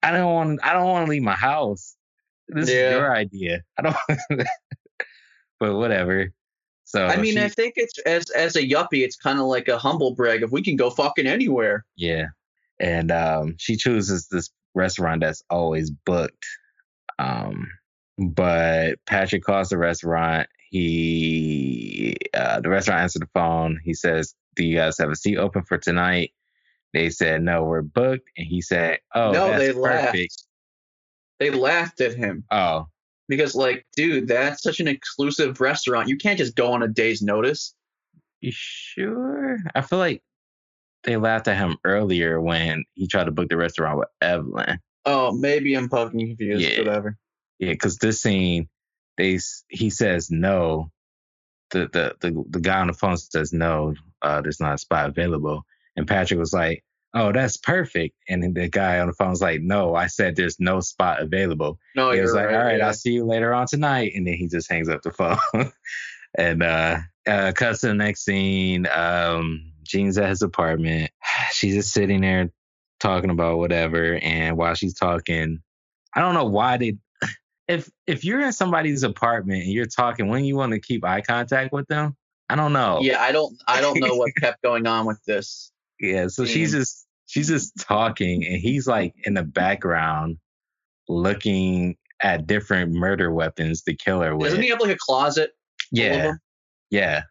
I 0.01 0.11
don't 0.11 0.33
want 0.33 0.59
I 0.63 0.73
don't 0.73 0.87
want 0.87 1.05
to 1.05 1.09
leave 1.11 1.21
my 1.21 1.35
house. 1.35 1.95
This 2.49 2.69
Yeah. 2.69 2.75
is 2.75 2.91
your 2.91 3.15
idea. 3.15 3.61
I 3.77 3.81
don't 3.83 3.95
but 5.59 5.75
whatever. 5.75 6.29
So 6.85 7.05
I 7.05 7.17
mean, 7.17 7.33
she- 7.33 7.43
I 7.43 7.47
think 7.49 7.73
it's 7.77 7.97
as 7.99 8.29
as 8.31 8.55
a 8.55 8.61
yuppie, 8.61 9.03
it's 9.03 9.15
kind 9.15 9.39
of 9.39 9.45
like 9.45 9.67
a 9.67 9.77
humble 9.77 10.13
brag 10.15 10.43
if 10.43 10.51
we 10.51 10.61
can 10.61 10.75
go 10.75 10.89
fucking 10.89 11.27
anywhere. 11.27 11.85
yeah. 11.95 12.27
And 12.79 13.11
um 13.11 13.55
she 13.59 13.75
chooses 13.77 14.27
this 14.27 14.49
restaurant 14.75 15.21
that's 15.21 15.43
always 15.49 15.89
booked. 15.91 16.45
Um 17.19 17.67
but 18.17 18.95
Patrick 19.05 19.43
calls 19.43 19.69
the 19.69 19.77
restaurant. 19.77 20.47
He 20.69 22.15
uh 22.33 22.59
the 22.61 22.69
restaurant 22.69 23.01
answered 23.01 23.21
the 23.21 23.29
phone. 23.33 23.79
He 23.83 23.93
says, 23.93 24.33
Do 24.55 24.65
you 24.65 24.75
guys 24.75 24.97
have 24.97 25.09
a 25.09 25.15
seat 25.15 25.37
open 25.37 25.63
for 25.63 25.77
tonight? 25.77 26.31
They 26.93 27.09
said 27.09 27.41
no, 27.41 27.63
we're 27.63 27.81
booked. 27.81 28.29
And 28.37 28.45
he 28.47 28.61
said, 28.61 28.99
Oh, 29.15 29.31
no, 29.31 29.47
that's 29.47 29.59
they 29.59 29.73
perfect. 29.73 30.13
laughed. 30.15 30.43
They 31.39 31.49
laughed 31.49 32.01
at 32.01 32.13
him 32.15 32.43
Oh, 32.51 32.87
because, 33.35 33.55
like, 33.55 33.85
dude, 33.95 34.27
that's 34.27 34.63
such 34.63 34.79
an 34.79 34.87
exclusive 34.87 35.59
restaurant. 35.61 36.09
You 36.09 36.17
can't 36.17 36.37
just 36.37 36.55
go 36.55 36.73
on 36.73 36.83
a 36.83 36.87
day's 36.87 37.21
notice. 37.21 37.73
You 38.41 38.51
sure? 38.53 39.57
I 39.73 39.81
feel 39.81 39.99
like 39.99 40.21
they 41.03 41.17
laughed 41.17 41.47
at 41.47 41.57
him 41.57 41.77
earlier 41.83 42.41
when 42.41 42.85
he 42.93 43.07
tried 43.07 43.25
to 43.25 43.31
book 43.31 43.49
the 43.49 43.57
restaurant 43.57 43.99
with 43.99 44.09
Evelyn. 44.21 44.79
Oh, 45.05 45.31
maybe 45.31 45.75
I'm 45.75 45.89
fucking 45.89 46.19
confused. 46.19 46.61
Yeah. 46.61 46.79
Whatever. 46.79 47.17
Yeah, 47.59 47.71
because 47.71 47.97
this 47.97 48.21
scene, 48.21 48.69
they 49.17 49.39
he 49.69 49.89
says 49.89 50.31
no. 50.31 50.91
The, 51.71 51.89
the 51.91 52.15
the 52.19 52.43
the 52.49 52.59
guy 52.59 52.79
on 52.79 52.87
the 52.87 52.93
phone 52.93 53.17
says 53.17 53.53
no. 53.53 53.95
Uh, 54.21 54.41
there's 54.41 54.59
not 54.59 54.75
a 54.75 54.77
spot 54.77 55.09
available. 55.09 55.63
And 55.95 56.07
Patrick 56.07 56.39
was 56.39 56.53
like, 56.53 56.83
oh, 57.13 57.31
that's 57.31 57.57
perfect. 57.57 58.15
And 58.27 58.43
then 58.43 58.53
the 58.53 58.69
guy 58.69 58.99
on 58.99 59.07
the 59.07 59.13
phone 59.13 59.29
was 59.29 59.41
like, 59.41 59.61
no, 59.61 59.95
I 59.95 60.07
said 60.07 60.35
there's 60.35 60.59
no 60.59 60.79
spot 60.79 61.21
available. 61.21 61.79
No, 61.95 62.11
he 62.11 62.21
was 62.21 62.33
like, 62.33 62.47
right. 62.47 62.55
all 62.55 62.63
right, 62.63 62.77
yeah. 62.79 62.87
I'll 62.87 62.93
see 62.93 63.11
you 63.11 63.25
later 63.25 63.53
on 63.53 63.67
tonight. 63.67 64.13
And 64.15 64.25
then 64.25 64.33
he 64.35 64.47
just 64.47 64.71
hangs 64.71 64.89
up 64.89 65.01
the 65.03 65.11
phone. 65.11 65.37
and 66.37 66.63
uh, 66.63 66.99
uh, 67.27 67.51
cuts 67.55 67.81
to 67.81 67.87
the 67.87 67.93
next 67.93 68.25
scene. 68.25 68.87
Um, 68.87 69.73
Jean's 69.83 70.17
at 70.17 70.29
his 70.29 70.41
apartment. 70.41 71.11
She's 71.51 71.75
just 71.75 71.93
sitting 71.93 72.21
there 72.21 72.49
talking 72.99 73.29
about 73.29 73.57
whatever. 73.57 74.15
And 74.21 74.57
while 74.57 74.73
she's 74.73 74.95
talking, 74.95 75.59
I 76.15 76.21
don't 76.21 76.33
know 76.33 76.45
why 76.45 76.77
they. 76.77 76.97
If 77.65 77.89
if 78.05 78.25
you're 78.25 78.41
in 78.41 78.51
somebody's 78.51 79.03
apartment 79.03 79.63
and 79.63 79.71
you're 79.71 79.85
talking, 79.85 80.27
when 80.27 80.43
you 80.43 80.57
want 80.57 80.73
to 80.73 80.81
keep 80.81 81.05
eye 81.05 81.21
contact 81.21 81.71
with 81.71 81.87
them, 81.87 82.17
I 82.49 82.55
don't 82.55 82.73
know. 82.73 82.99
Yeah, 83.01 83.21
I 83.21 83.31
don't 83.31 83.55
I 83.65 83.79
don't 83.79 84.01
know 84.01 84.15
what 84.15 84.35
kept 84.35 84.61
going 84.63 84.85
on 84.85 85.05
with 85.05 85.23
this. 85.23 85.71
Yeah, 85.97 86.27
so 86.27 86.43
she's 86.43 86.73
just 86.73 87.02
she's 87.27 87.47
just 87.47 87.73
talking 87.79 88.45
and 88.45 88.57
he's 88.57 88.87
like 88.87 89.13
in 89.23 89.33
the 89.33 89.43
background 89.43 90.37
looking 91.07 91.97
at 92.21 92.47
different 92.47 92.93
murder 92.93 93.31
weapons 93.31 93.81
to 93.83 93.95
kill 93.95 94.21
her 94.21 94.35
with. 94.35 94.49
Doesn't 94.49 94.63
he 94.63 94.69
have 94.69 94.79
like 94.79 94.91
a 94.95 94.97
closet? 94.99 95.51
yeah. 95.91 96.33
Yeah. 96.89 97.23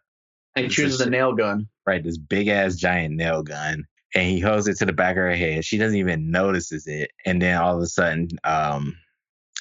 And 0.54 0.66
he 0.66 0.70
chooses 0.70 1.00
a 1.00 1.08
nail 1.08 1.32
gun. 1.32 1.68
Right, 1.86 2.02
this 2.02 2.18
big 2.18 2.48
ass 2.48 2.76
giant 2.76 3.14
nail 3.14 3.42
gun. 3.42 3.84
And 4.14 4.28
he 4.28 4.40
holds 4.40 4.68
it 4.68 4.76
to 4.78 4.84
the 4.84 4.92
back 4.92 5.12
of 5.12 5.22
her 5.22 5.34
head. 5.34 5.64
She 5.64 5.78
doesn't 5.78 5.96
even 5.96 6.30
notices 6.30 6.86
it. 6.86 7.10
And 7.24 7.40
then 7.40 7.56
all 7.56 7.76
of 7.76 7.82
a 7.82 7.86
sudden, 7.86 8.28
um 8.44 8.96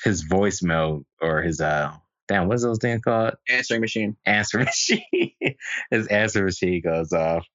his 0.03 0.27
voicemail 0.27 1.05
or 1.21 1.41
his 1.41 1.61
uh 1.61 1.93
damn, 2.27 2.47
what's 2.47 2.63
those 2.63 2.79
things 2.79 3.01
called? 3.01 3.35
Answering 3.49 3.81
machine. 3.81 4.17
Answering 4.25 4.65
machine. 4.65 5.55
his 5.91 6.07
answer 6.07 6.43
machine 6.43 6.81
goes 6.81 7.13
off, 7.13 7.45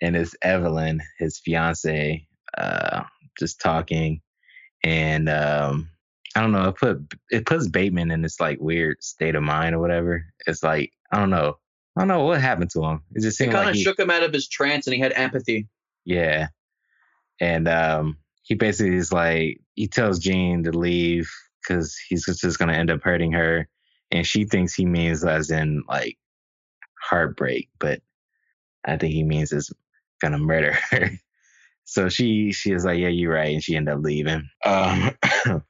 and 0.00 0.16
it's 0.16 0.34
Evelyn, 0.42 1.02
his 1.18 1.38
fiance, 1.38 2.26
uh, 2.56 3.04
just 3.38 3.60
talking, 3.60 4.20
and 4.84 5.28
um, 5.28 5.90
I 6.36 6.40
don't 6.40 6.52
know. 6.52 6.68
It 6.68 6.76
put 6.76 7.14
it 7.30 7.46
puts 7.46 7.68
Bateman 7.68 8.10
in 8.10 8.22
this 8.22 8.40
like 8.40 8.60
weird 8.60 9.02
state 9.02 9.34
of 9.34 9.42
mind 9.42 9.74
or 9.74 9.80
whatever. 9.80 10.24
It's 10.46 10.62
like 10.62 10.92
I 11.12 11.18
don't 11.18 11.30
know. 11.30 11.58
I 11.96 12.00
don't 12.02 12.08
know 12.08 12.24
what 12.24 12.40
happened 12.40 12.70
to 12.72 12.84
him. 12.84 13.02
It 13.14 13.22
just 13.22 13.38
It 13.40 13.50
kind 13.50 13.66
like 13.66 13.68
of 13.70 13.74
he, 13.74 13.82
shook 13.82 13.98
him 13.98 14.10
out 14.10 14.22
of 14.22 14.32
his 14.32 14.48
trance 14.48 14.86
and 14.86 14.94
he 14.94 15.00
had 15.00 15.12
empathy. 15.12 15.68
yeah, 16.04 16.48
and 17.40 17.68
um, 17.68 18.16
he 18.42 18.54
basically 18.54 18.96
is 18.96 19.12
like 19.12 19.60
he 19.74 19.88
tells 19.88 20.18
Jean 20.18 20.64
to 20.64 20.72
leave 20.72 21.30
because 21.62 21.96
he's 22.08 22.24
just 22.24 22.58
gonna 22.58 22.74
end 22.74 22.90
up 22.90 23.02
hurting 23.02 23.32
her, 23.32 23.68
and 24.10 24.26
she 24.26 24.44
thinks 24.44 24.74
he 24.74 24.86
means 24.86 25.24
as 25.24 25.50
in 25.50 25.82
like 25.88 26.18
heartbreak, 27.00 27.68
but 27.78 28.00
I 28.84 28.96
think 28.96 29.12
he 29.14 29.24
means 29.24 29.52
is 29.52 29.72
gonna 30.20 30.38
murder 30.38 30.76
her. 30.90 31.10
So 31.86 32.08
she 32.08 32.52
she 32.52 32.70
is 32.70 32.84
like, 32.84 33.00
yeah, 33.00 33.08
you're 33.08 33.32
right, 33.32 33.52
and 33.52 33.64
she 33.64 33.74
ended 33.74 33.94
up 33.94 34.00
leaving. 34.00 34.48
Um, 34.64 35.10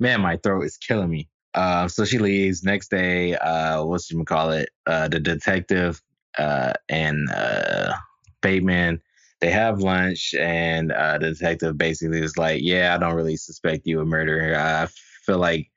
man, 0.00 0.22
my 0.22 0.38
throat 0.38 0.64
is 0.64 0.78
killing 0.78 1.10
me. 1.10 1.28
Uh, 1.52 1.88
so 1.88 2.06
she 2.06 2.18
leaves. 2.18 2.64
Next 2.64 2.90
day, 2.90 3.34
uh, 3.36 3.84
what's 3.84 4.10
you 4.10 4.24
call 4.24 4.50
it? 4.52 4.70
Uh, 4.86 5.08
the 5.08 5.20
detective 5.20 6.00
uh, 6.38 6.72
and 6.88 7.28
uh, 7.28 7.92
Bateman 8.40 9.02
they 9.40 9.50
have 9.50 9.80
lunch, 9.80 10.34
and 10.34 10.92
uh, 10.92 11.18
the 11.18 11.32
detective 11.32 11.76
basically 11.76 12.20
is 12.22 12.38
like, 12.38 12.62
yeah, 12.62 12.94
I 12.94 12.98
don't 12.98 13.14
really 13.14 13.36
suspect 13.36 13.86
you 13.86 14.00
of 14.00 14.08
murder. 14.08 14.54
I 14.56 14.86
feel 15.24 15.38
like 15.38 15.70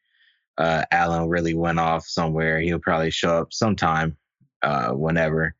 uh, 0.57 0.83
Allen 0.91 1.27
really 1.29 1.53
went 1.53 1.79
off 1.79 2.05
somewhere. 2.05 2.61
He'll 2.61 2.79
probably 2.79 3.11
show 3.11 3.37
up 3.41 3.53
sometime, 3.53 4.15
uh, 4.61 4.91
whenever. 4.91 5.55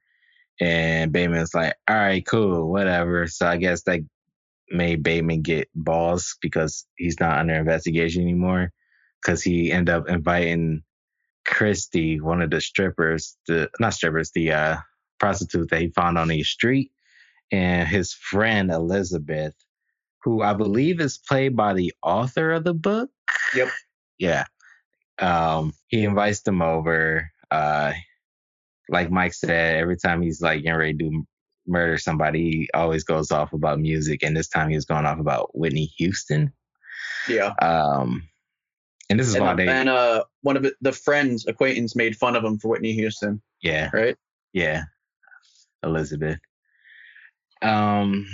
And 0.60 1.12
Bateman's 1.12 1.54
like, 1.54 1.76
all 1.88 1.96
right, 1.96 2.26
cool, 2.26 2.70
whatever. 2.70 3.28
So 3.28 3.48
I 3.48 3.58
guess 3.58 3.84
that 3.84 4.02
made 4.70 5.04
Bateman 5.04 5.42
get 5.42 5.70
balls 5.74 6.36
because 6.42 6.86
he's 6.98 7.20
not 7.20 7.40
under 7.40 7.56
investigation 7.56 8.22
anymore. 8.24 8.72
Because 9.22 9.42
he 9.42 9.72
ended 9.72 9.94
up 9.96 10.10
inviting 10.10 10.84
Christy, 11.46 12.22
one 12.22 12.42
of 12.42 12.52
the 12.52 12.62
strippers, 12.62 13.38
the 13.48 13.70
not 13.80 13.94
strippers, 13.94 14.32
the 14.32 14.52
uh, 14.52 14.78
prostitute 15.20 15.70
that 15.70 15.82
he 15.82 15.90
found 15.90 16.18
on 16.18 16.28
the 16.30 16.44
street, 16.44 16.92
and 17.52 17.88
his 17.88 18.14
friend 18.14 18.72
Elizabeth, 18.72 19.56
who 20.24 20.42
I 20.42 20.54
believe 20.54 21.02
is 21.02 21.18
played 21.18 21.56
by 21.56 21.74
the 21.74 21.94
author 22.04 22.52
of 22.52 22.64
the 22.64 22.74
book. 22.74 23.10
Yep. 23.56 23.70
Yeah. 24.20 24.46
Um, 25.20 25.74
he 25.88 26.04
invites 26.04 26.42
them 26.42 26.62
over. 26.62 27.32
Uh, 27.52 27.94
like 28.90 29.12
Mike 29.12 29.34
said, 29.34 29.76
every 29.76 29.98
time 29.98 30.22
he's 30.22 30.42
like 30.42 30.64
getting 30.64 30.78
ready 30.78 30.94
to 30.94 31.10
do 31.10 31.26
murder 31.68 31.98
somebody, 31.98 32.52
he 32.52 32.70
always 32.74 33.04
goes 33.04 33.32
off 33.32 33.54
about 33.54 33.80
music, 33.80 34.24
and 34.24 34.36
this 34.36 34.50
time 34.50 34.70
he 34.70 34.76
was 34.76 34.86
going 34.86 35.06
off 35.06 35.20
about 35.20 35.58
Whitney 35.58 35.92
Houston. 35.98 36.52
Yeah. 37.28 37.54
Um, 37.62 38.28
and 39.10 39.20
this 39.20 39.28
is 39.28 39.36
And, 39.36 39.44
why 39.44 39.56
they, 39.56 39.68
and 39.68 39.90
uh, 39.90 40.24
one 40.42 40.58
of 40.58 40.66
the 40.82 40.92
friends, 40.92 41.48
acquaintance, 41.48 41.96
made 41.96 42.16
fun 42.16 42.36
of 42.36 42.44
him 42.44 42.60
for 42.60 42.70
Whitney 42.70 42.94
Houston, 42.94 43.42
yeah, 43.62 43.90
right? 43.94 44.16
yeah, 44.54 44.84
Elizabeth. 45.84 46.40
Um, 47.62 48.28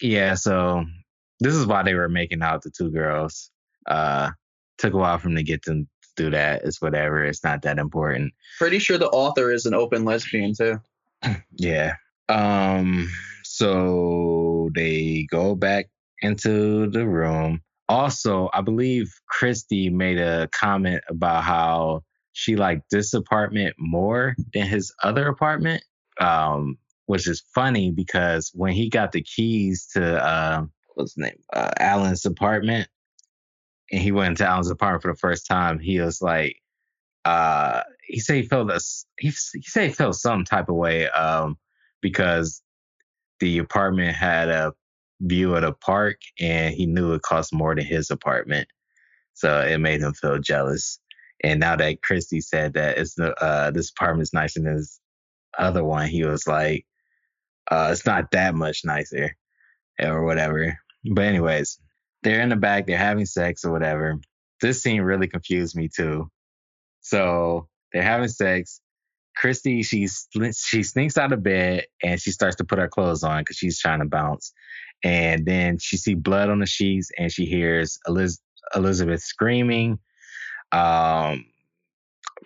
yeah, 0.00 0.34
so 0.34 0.84
this 1.40 1.54
is 1.54 1.66
why 1.66 1.82
they 1.82 1.94
were 1.94 2.08
making 2.08 2.42
out 2.42 2.62
the 2.62 2.70
two 2.70 2.90
girls. 2.90 3.50
Uh, 3.86 4.30
took 4.78 4.94
a 4.94 4.96
while 4.96 5.18
for 5.18 5.28
them 5.28 5.36
to 5.36 5.42
get 5.42 5.62
them 5.64 5.88
do 6.20 6.30
that. 6.30 6.62
It's 6.64 6.80
whatever. 6.80 7.24
It's 7.24 7.44
not 7.44 7.62
that 7.62 7.78
important. 7.78 8.32
Pretty 8.58 8.78
sure 8.78 8.98
the 8.98 9.08
author 9.08 9.50
is 9.50 9.66
an 9.66 9.74
open 9.74 10.04
lesbian 10.04 10.54
too. 10.54 10.80
Yeah. 11.56 11.94
Um 12.28 13.10
so 13.44 14.70
they 14.74 15.26
go 15.30 15.54
back 15.54 15.86
into 16.22 16.88
the 16.90 17.06
room. 17.06 17.60
Also, 17.88 18.48
I 18.54 18.60
believe 18.60 19.12
Christy 19.28 19.90
made 19.90 20.18
a 20.18 20.48
comment 20.48 21.02
about 21.08 21.42
how 21.44 22.04
she 22.32 22.56
liked 22.56 22.84
this 22.90 23.12
apartment 23.12 23.74
more 23.78 24.34
than 24.54 24.66
his 24.66 24.94
other 25.02 25.28
apartment. 25.28 25.82
Um, 26.20 26.78
which 27.06 27.26
is 27.26 27.42
funny 27.54 27.90
because 27.90 28.52
when 28.54 28.72
he 28.72 28.88
got 28.88 29.10
the 29.10 29.22
keys 29.22 29.88
to 29.94 30.24
uh 30.24 30.62
what's 30.94 31.14
his 31.14 31.18
name? 31.18 31.38
Uh, 31.52 31.70
Allen's 31.78 32.24
apartment 32.24 32.88
and 33.90 34.00
he 34.00 34.12
went 34.12 34.30
into 34.30 34.46
Allen's 34.46 34.70
apartment 34.70 35.02
for 35.02 35.12
the 35.12 35.18
first 35.18 35.46
time, 35.46 35.78
he 35.78 36.00
was 36.00 36.22
like 36.22 36.56
uh 37.24 37.82
he 38.04 38.18
said 38.18 38.36
he 38.36 38.42
felt 38.42 38.70
us 38.70 39.04
he, 39.18 39.28
he 39.28 39.62
said 39.62 39.88
he 39.88 39.92
felt 39.92 40.14
some 40.14 40.44
type 40.44 40.68
of 40.70 40.74
way 40.74 41.08
um 41.10 41.58
because 42.00 42.62
the 43.40 43.58
apartment 43.58 44.16
had 44.16 44.48
a 44.48 44.72
view 45.20 45.54
of 45.54 45.62
the 45.62 45.72
park 45.72 46.16
and 46.38 46.74
he 46.74 46.86
knew 46.86 47.12
it 47.12 47.22
cost 47.22 47.52
more 47.52 47.74
than 47.74 47.84
his 47.84 48.10
apartment. 48.10 48.66
So 49.34 49.60
it 49.60 49.78
made 49.78 50.00
him 50.00 50.14
feel 50.14 50.38
jealous. 50.38 50.98
And 51.44 51.60
now 51.60 51.76
that 51.76 52.02
christy 52.02 52.40
said 52.40 52.74
that 52.74 52.96
it's 52.98 53.14
the 53.14 53.34
uh 53.42 53.70
this 53.70 53.92
nicer 54.32 54.60
than 54.60 54.76
his 54.76 54.98
other 55.58 55.84
one 55.84 56.08
he 56.08 56.24
was 56.24 56.46
like 56.46 56.86
uh 57.70 57.90
it's 57.92 58.06
not 58.06 58.30
that 58.30 58.54
much 58.54 58.80
nicer 58.84 59.36
or 60.00 60.24
whatever. 60.24 60.78
But 61.12 61.24
anyways 61.24 61.78
they're 62.22 62.40
in 62.40 62.48
the 62.48 62.56
back 62.56 62.86
they're 62.86 62.98
having 62.98 63.26
sex 63.26 63.64
or 63.64 63.72
whatever 63.72 64.18
this 64.60 64.82
scene 64.82 65.02
really 65.02 65.26
confused 65.28 65.76
me 65.76 65.88
too 65.88 66.30
so 67.00 67.68
they're 67.92 68.02
having 68.02 68.28
sex. 68.28 68.80
Christy, 69.36 69.82
she 69.82 70.08
she 70.52 70.82
sneaks 70.82 71.16
out 71.16 71.32
of 71.32 71.42
bed 71.42 71.86
and 72.02 72.20
she 72.20 72.30
starts 72.30 72.56
to 72.56 72.64
put 72.64 72.78
her 72.78 72.88
clothes 72.88 73.22
on 73.22 73.40
because 73.40 73.56
she's 73.56 73.80
trying 73.80 74.00
to 74.00 74.04
bounce. 74.06 74.52
And 75.02 75.46
then 75.46 75.78
she 75.78 75.96
see 75.96 76.14
blood 76.14 76.50
on 76.50 76.58
the 76.58 76.66
sheets 76.66 77.10
and 77.16 77.32
she 77.32 77.46
hears 77.46 77.98
Eliz- 78.06 78.40
Elizabeth 78.74 79.22
screaming. 79.22 79.98
Um, 80.72 81.46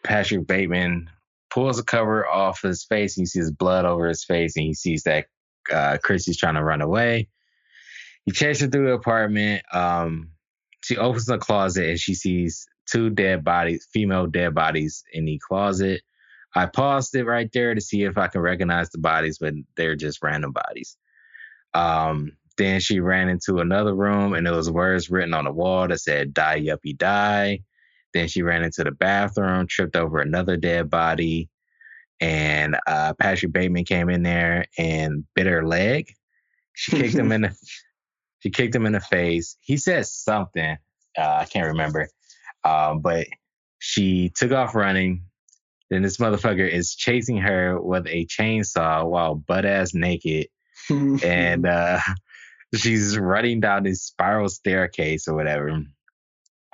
Patrick 0.04 0.46
Bateman 0.46 1.10
pulls 1.50 1.78
the 1.78 1.82
cover 1.82 2.28
off 2.28 2.62
his 2.62 2.84
face 2.84 3.16
and 3.16 3.22
he 3.22 3.26
sees 3.26 3.50
blood 3.50 3.86
over 3.86 4.06
his 4.06 4.24
face 4.24 4.56
and 4.56 4.66
he 4.66 4.74
sees 4.74 5.02
that 5.02 5.26
uh, 5.72 5.98
Christy's 6.02 6.38
trying 6.38 6.54
to 6.54 6.62
run 6.62 6.80
away. 6.80 7.28
He 8.26 8.32
chases 8.32 8.62
her 8.62 8.70
through 8.70 8.86
the 8.86 8.92
apartment. 8.94 9.62
Um, 9.72 10.30
she 10.82 10.96
opens 10.96 11.26
the 11.26 11.38
closet 11.38 11.90
and 11.90 12.00
she 12.00 12.14
sees 12.14 12.66
two 12.86 13.10
dead 13.10 13.44
bodies, 13.44 13.86
female 13.92 14.26
dead 14.26 14.54
bodies 14.54 15.04
in 15.12 15.24
the 15.24 15.38
closet. 15.46 16.02
I 16.54 16.66
paused 16.66 17.14
it 17.14 17.24
right 17.24 17.50
there 17.52 17.74
to 17.74 17.80
see 17.80 18.04
if 18.04 18.16
I 18.16 18.28
can 18.28 18.40
recognize 18.40 18.90
the 18.90 18.98
bodies, 18.98 19.38
but 19.38 19.54
they're 19.76 19.96
just 19.96 20.22
random 20.22 20.52
bodies. 20.52 20.96
Um, 21.74 22.32
then 22.56 22.80
she 22.80 23.00
ran 23.00 23.28
into 23.28 23.58
another 23.58 23.94
room 23.94 24.34
and 24.34 24.46
there 24.46 24.54
was 24.54 24.70
words 24.70 25.10
written 25.10 25.34
on 25.34 25.44
the 25.44 25.52
wall 25.52 25.88
that 25.88 26.00
said 26.00 26.32
die 26.32 26.60
yuppie 26.60 26.96
die. 26.96 27.60
Then 28.12 28.28
she 28.28 28.42
ran 28.42 28.62
into 28.62 28.84
the 28.84 28.92
bathroom, 28.92 29.66
tripped 29.66 29.96
over 29.96 30.20
another 30.20 30.56
dead 30.56 30.88
body, 30.88 31.48
and 32.20 32.76
uh, 32.86 33.14
Patrick 33.14 33.52
Bateman 33.52 33.84
came 33.84 34.08
in 34.08 34.22
there 34.22 34.66
and 34.78 35.24
bit 35.34 35.46
her 35.46 35.66
leg. 35.66 36.14
She 36.74 36.92
kicked 36.92 37.14
him 37.14 37.32
in 37.32 37.42
the 37.42 37.56
she 38.44 38.50
kicked 38.50 38.74
him 38.74 38.84
in 38.84 38.92
the 38.92 39.00
face. 39.00 39.56
He 39.62 39.78
said 39.78 40.06
something. 40.06 40.76
Uh, 41.16 41.36
I 41.40 41.46
can't 41.46 41.68
remember. 41.68 42.08
Um, 42.62 43.00
but 43.00 43.26
she 43.78 44.30
took 44.36 44.52
off 44.52 44.74
running. 44.74 45.24
Then 45.88 46.02
this 46.02 46.18
motherfucker 46.18 46.68
is 46.68 46.94
chasing 46.94 47.38
her 47.38 47.80
with 47.80 48.06
a 48.06 48.26
chainsaw 48.26 49.08
while 49.08 49.34
butt 49.34 49.64
ass 49.64 49.94
naked. 49.94 50.48
And 50.90 51.66
uh, 51.66 52.00
she's 52.74 53.16
running 53.16 53.60
down 53.60 53.84
this 53.84 54.02
spiral 54.02 54.50
staircase 54.50 55.26
or 55.26 55.34
whatever. 55.34 55.80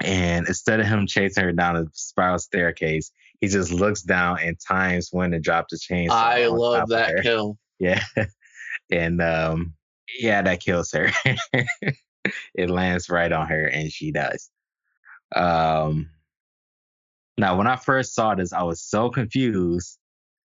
And 0.02 0.48
instead 0.48 0.80
of 0.80 0.86
him 0.86 1.06
chasing 1.06 1.44
her 1.44 1.52
down 1.52 1.76
the 1.76 1.88
spiral 1.92 2.40
staircase, 2.40 3.12
he 3.40 3.46
just 3.46 3.70
looks 3.70 4.02
down 4.02 4.40
and 4.40 4.56
times 4.58 5.10
when 5.12 5.30
to 5.30 5.38
drop 5.38 5.66
the 5.70 5.76
chainsaw. 5.76 6.10
I 6.10 6.46
love 6.48 6.88
that 6.88 7.22
kill. 7.22 7.58
Yeah. 7.78 8.02
And 8.90 9.22
um 9.22 9.74
yeah, 10.18 10.42
that 10.42 10.60
kills 10.60 10.92
her. 10.92 11.10
it 12.54 12.70
lands 12.70 13.08
right 13.08 13.32
on 13.32 13.46
her 13.48 13.66
and 13.66 13.90
she 13.92 14.12
dies. 14.12 14.50
Um 15.34 16.10
now 17.38 17.56
when 17.56 17.66
I 17.66 17.76
first 17.76 18.14
saw 18.14 18.34
this, 18.34 18.52
I 18.52 18.62
was 18.62 18.82
so 18.82 19.10
confused 19.10 19.98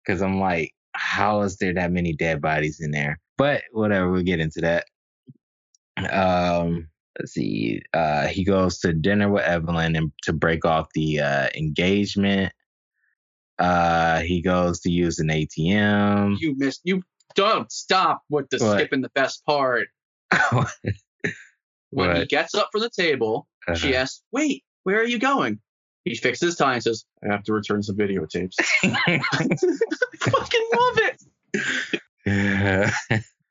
because 0.06 0.22
I'm 0.22 0.40
like, 0.40 0.74
how 0.94 1.42
is 1.42 1.58
there 1.58 1.74
that 1.74 1.92
many 1.92 2.14
dead 2.14 2.42
bodies 2.42 2.80
in 2.80 2.92
there? 2.92 3.20
But 3.38 3.64
whatever, 3.72 4.10
we'll 4.10 4.24
get 4.24 4.40
into 4.40 4.62
that. 4.62 4.86
Um 6.12 6.90
let's 7.20 7.34
see. 7.34 7.82
Uh 7.94 8.28
he 8.28 8.44
goes 8.44 8.80
to 8.80 8.94
dinner 8.94 9.30
with 9.30 9.44
Evelyn 9.44 9.96
and 9.96 10.12
to 10.24 10.34
break 10.34 10.66
off 10.66 10.88
the 10.94 11.20
uh 11.22 11.48
engagement. 11.56 12.54
Uh 13.60 14.22
he 14.22 14.42
goes 14.42 14.80
to 14.82 14.92
use 14.92 15.20
an 15.20 15.30
ATM. 15.30 16.38
You 16.40 16.56
missed. 16.56 16.82
You 16.84 17.04
don't 17.36 17.72
stop 17.72 18.22
with 18.30 18.50
the 18.50 18.58
What? 18.58 18.78
skipping 18.80 19.02
the 19.02 19.10
best 19.10 19.46
part. 19.46 19.88
When 21.92 22.16
he 22.18 22.26
gets 22.26 22.54
up 22.54 22.70
from 22.72 22.82
the 22.82 22.90
table, 22.90 23.48
she 23.76 23.90
Uh-huh. 23.90 24.02
asks, 24.02 24.22
"Wait, 24.34 24.64
where 24.84 25.00
are 25.00 25.06
you 25.06 25.20
going?" 25.20 25.60
He 26.04 26.16
fixes 26.16 26.48
his 26.50 26.56
tie 26.58 26.74
and 26.74 26.84
says, 26.84 27.06
"I 27.24 27.32
have 27.32 27.44
to 27.44 27.54
return 27.54 27.82
some 27.82 27.96
videotapes." 27.96 28.56
I 28.84 29.20
fucking 30.20 30.70
love 30.74 31.00
it. 31.00 32.02
yeah. 32.26 32.92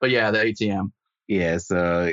But 0.00 0.10
yeah, 0.10 0.30
the 0.30 0.38
ATM. 0.38 0.92
yeah, 1.28 1.56
so 1.58 2.12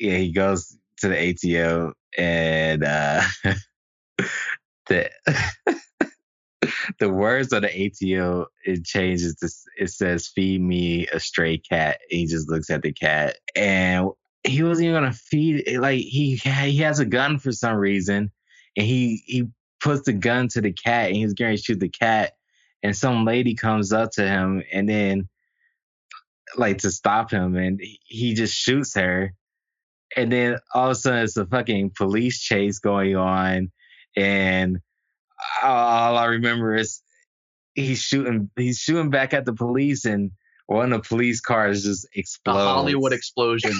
yeah, 0.00 0.16
he 0.18 0.32
goes 0.32 0.76
to 0.98 1.08
the 1.08 1.14
ATM 1.14 1.92
and 2.18 2.82
uh 2.84 3.22
the 4.88 5.10
the 6.98 7.08
words 7.08 7.52
on 7.52 7.62
the 7.62 7.68
ATO 7.86 8.46
it 8.64 8.84
changes 8.84 9.36
it 9.76 9.88
says 9.90 10.28
feed 10.28 10.60
me 10.60 11.06
a 11.08 11.20
stray 11.20 11.58
cat. 11.58 12.00
And 12.10 12.18
he 12.20 12.26
just 12.26 12.48
looks 12.50 12.70
at 12.70 12.82
the 12.82 12.92
cat 12.92 13.36
and 13.54 14.08
he 14.44 14.62
wasn't 14.62 14.86
even 14.86 15.02
gonna 15.02 15.12
feed 15.12 15.64
it. 15.66 15.80
Like 15.80 16.00
he 16.00 16.36
he 16.36 16.78
has 16.78 16.98
a 16.98 17.06
gun 17.06 17.38
for 17.38 17.52
some 17.52 17.76
reason 17.76 18.30
and 18.76 18.86
he 18.86 19.22
he 19.26 19.48
puts 19.80 20.02
the 20.02 20.12
gun 20.12 20.48
to 20.48 20.60
the 20.60 20.72
cat 20.72 21.08
and 21.08 21.16
he's 21.16 21.34
going 21.34 21.56
to 21.56 21.62
shoot 21.62 21.78
the 21.78 21.88
cat 21.88 22.32
and 22.82 22.96
some 22.96 23.24
lady 23.24 23.54
comes 23.54 23.92
up 23.92 24.10
to 24.12 24.26
him 24.26 24.62
and 24.72 24.88
then 24.88 25.28
like 26.56 26.78
to 26.78 26.90
stop 26.90 27.30
him 27.30 27.56
and 27.56 27.80
he 28.04 28.34
just 28.34 28.54
shoots 28.54 28.94
her 28.94 29.34
and 30.16 30.32
then 30.32 30.58
all 30.74 30.86
of 30.86 30.92
a 30.92 30.94
sudden 30.94 31.22
it's 31.22 31.36
a 31.36 31.46
fucking 31.46 31.92
police 31.96 32.40
chase 32.40 32.78
going 32.78 33.14
on 33.14 33.70
and 34.16 34.78
all 35.62 36.16
I 36.16 36.26
remember 36.26 36.74
is 36.76 37.00
he's 37.74 38.00
shooting 38.00 38.50
he's 38.56 38.78
shooting 38.78 39.10
back 39.10 39.32
at 39.34 39.44
the 39.44 39.52
police 39.52 40.04
and 40.04 40.32
one 40.66 40.92
of 40.92 41.02
the 41.02 41.08
police 41.08 41.40
cars 41.40 41.84
just 41.84 42.06
explodes. 42.14 42.58
The. 42.58 42.64
Hollywood 42.64 43.12
explosion. 43.12 43.72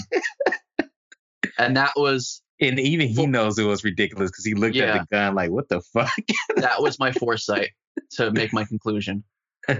and 1.58 1.76
that 1.76 1.92
was 1.96 2.42
and 2.60 2.78
even 2.80 3.08
he 3.08 3.26
knows 3.26 3.58
it 3.58 3.64
was 3.64 3.84
ridiculous 3.84 4.30
because 4.30 4.44
he 4.44 4.54
looked 4.54 4.74
Yeah. 4.76 4.94
at 4.96 5.00
the 5.10 5.16
gun 5.16 5.34
like, 5.34 5.50
"What 5.50 5.68
the 5.68 5.80
fuck?" 5.80 6.12
that 6.56 6.80
was 6.82 6.98
my 6.98 7.12
foresight 7.12 7.70
to 8.12 8.30
make 8.30 8.52
my 8.52 8.64
conclusion. 8.64 9.24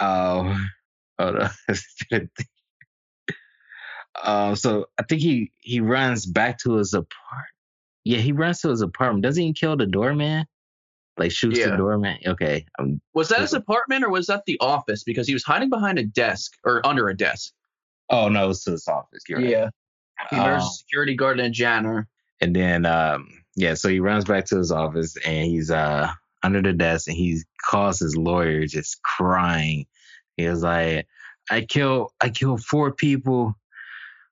Oh, 0.00 0.56
hold 1.18 1.36
on. 1.36 1.50
um, 4.24 4.56
so 4.56 4.86
I 4.98 5.02
think 5.02 5.20
he 5.20 5.52
he 5.58 5.80
runs 5.80 6.24
back 6.26 6.58
to 6.60 6.76
his 6.76 6.94
apartment. 6.94 7.48
Yeah, 8.04 8.18
he 8.18 8.32
runs 8.32 8.60
to 8.60 8.68
his 8.70 8.80
apartment. 8.82 9.22
Doesn't 9.22 9.42
he 9.42 9.52
kill 9.52 9.76
the 9.76 9.86
doorman? 9.86 10.46
Like 11.18 11.30
shoots 11.30 11.58
Yeah. 11.58 11.70
the 11.70 11.76
doorman. 11.76 12.18
Okay. 12.26 12.64
Um, 12.78 13.00
Was 13.14 13.28
that 13.28 13.40
his 13.40 13.52
apartment 13.52 14.02
or 14.04 14.10
was 14.10 14.26
that 14.28 14.42
the 14.46 14.58
office? 14.60 15.04
Because 15.04 15.26
he 15.28 15.34
was 15.34 15.44
hiding 15.44 15.68
behind 15.70 15.98
a 15.98 16.04
desk 16.04 16.52
or 16.64 16.84
under 16.86 17.08
a 17.08 17.16
desk. 17.16 17.52
oh 18.10 18.28
no, 18.28 18.50
it's 18.50 18.64
to 18.64 18.72
his 18.72 18.88
office. 18.88 19.22
You're 19.28 19.38
right. 19.40 19.70
He 20.30 20.36
murders 20.36 20.62
Um, 20.62 20.68
a 20.68 20.72
security 20.72 21.14
guard 21.14 21.38
and 21.40 21.52
janitor. 21.54 22.08
and 22.40 22.54
then 22.56 22.86
um, 22.86 23.28
yeah, 23.56 23.74
so 23.74 23.88
he 23.88 24.00
runs 24.00 24.24
back 24.24 24.44
to 24.46 24.56
his 24.58 24.72
office 24.72 25.16
and 25.24 25.46
he's 25.46 25.70
uh 25.70 26.10
under 26.42 26.60
the 26.62 26.72
desk 26.72 27.06
and 27.08 27.16
he 27.16 27.40
calls 27.64 28.00
his 28.00 28.16
lawyer 28.16 28.66
just 28.66 29.00
crying. 29.02 29.86
He 30.36 30.48
was 30.48 30.62
like, 30.62 31.06
I 31.50 31.60
killed 31.62 32.10
I 32.20 32.30
killed 32.30 32.64
four 32.64 32.92
people, 32.92 33.54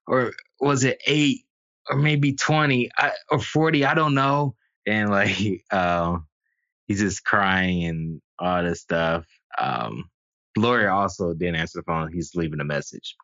or 0.07 0.33
was 0.61 0.83
it 0.85 1.01
eight, 1.07 1.45
or 1.91 1.97
maybe 1.97 2.35
twenty, 2.35 2.91
I, 2.97 3.13
or 3.31 3.41
forty? 3.41 3.85
I 3.85 3.95
don't 3.95 4.15
know. 4.15 4.55
And 4.87 5.11
like, 5.11 5.65
um, 5.73 6.27
he's 6.87 7.01
just 7.01 7.25
crying 7.25 7.85
and 7.85 8.23
all 8.39 8.63
this 8.63 8.81
stuff. 8.81 9.27
Um, 9.59 10.11
lawyer 10.57 10.91
also 10.91 11.35
didn't 11.35 11.57
answer 11.57 11.79
the 11.81 11.85
phone. 11.85 12.13
He's 12.13 12.35
leaving 12.35 12.61
a 12.61 12.65
message. 12.65 13.17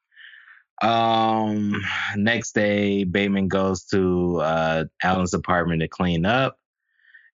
Um, 0.82 1.82
next 2.16 2.54
day, 2.54 3.04
Bateman 3.04 3.48
goes 3.48 3.84
to 3.86 4.40
uh, 4.40 4.84
Allen's 5.02 5.34
apartment 5.34 5.80
to 5.80 5.88
clean 5.88 6.26
up, 6.26 6.58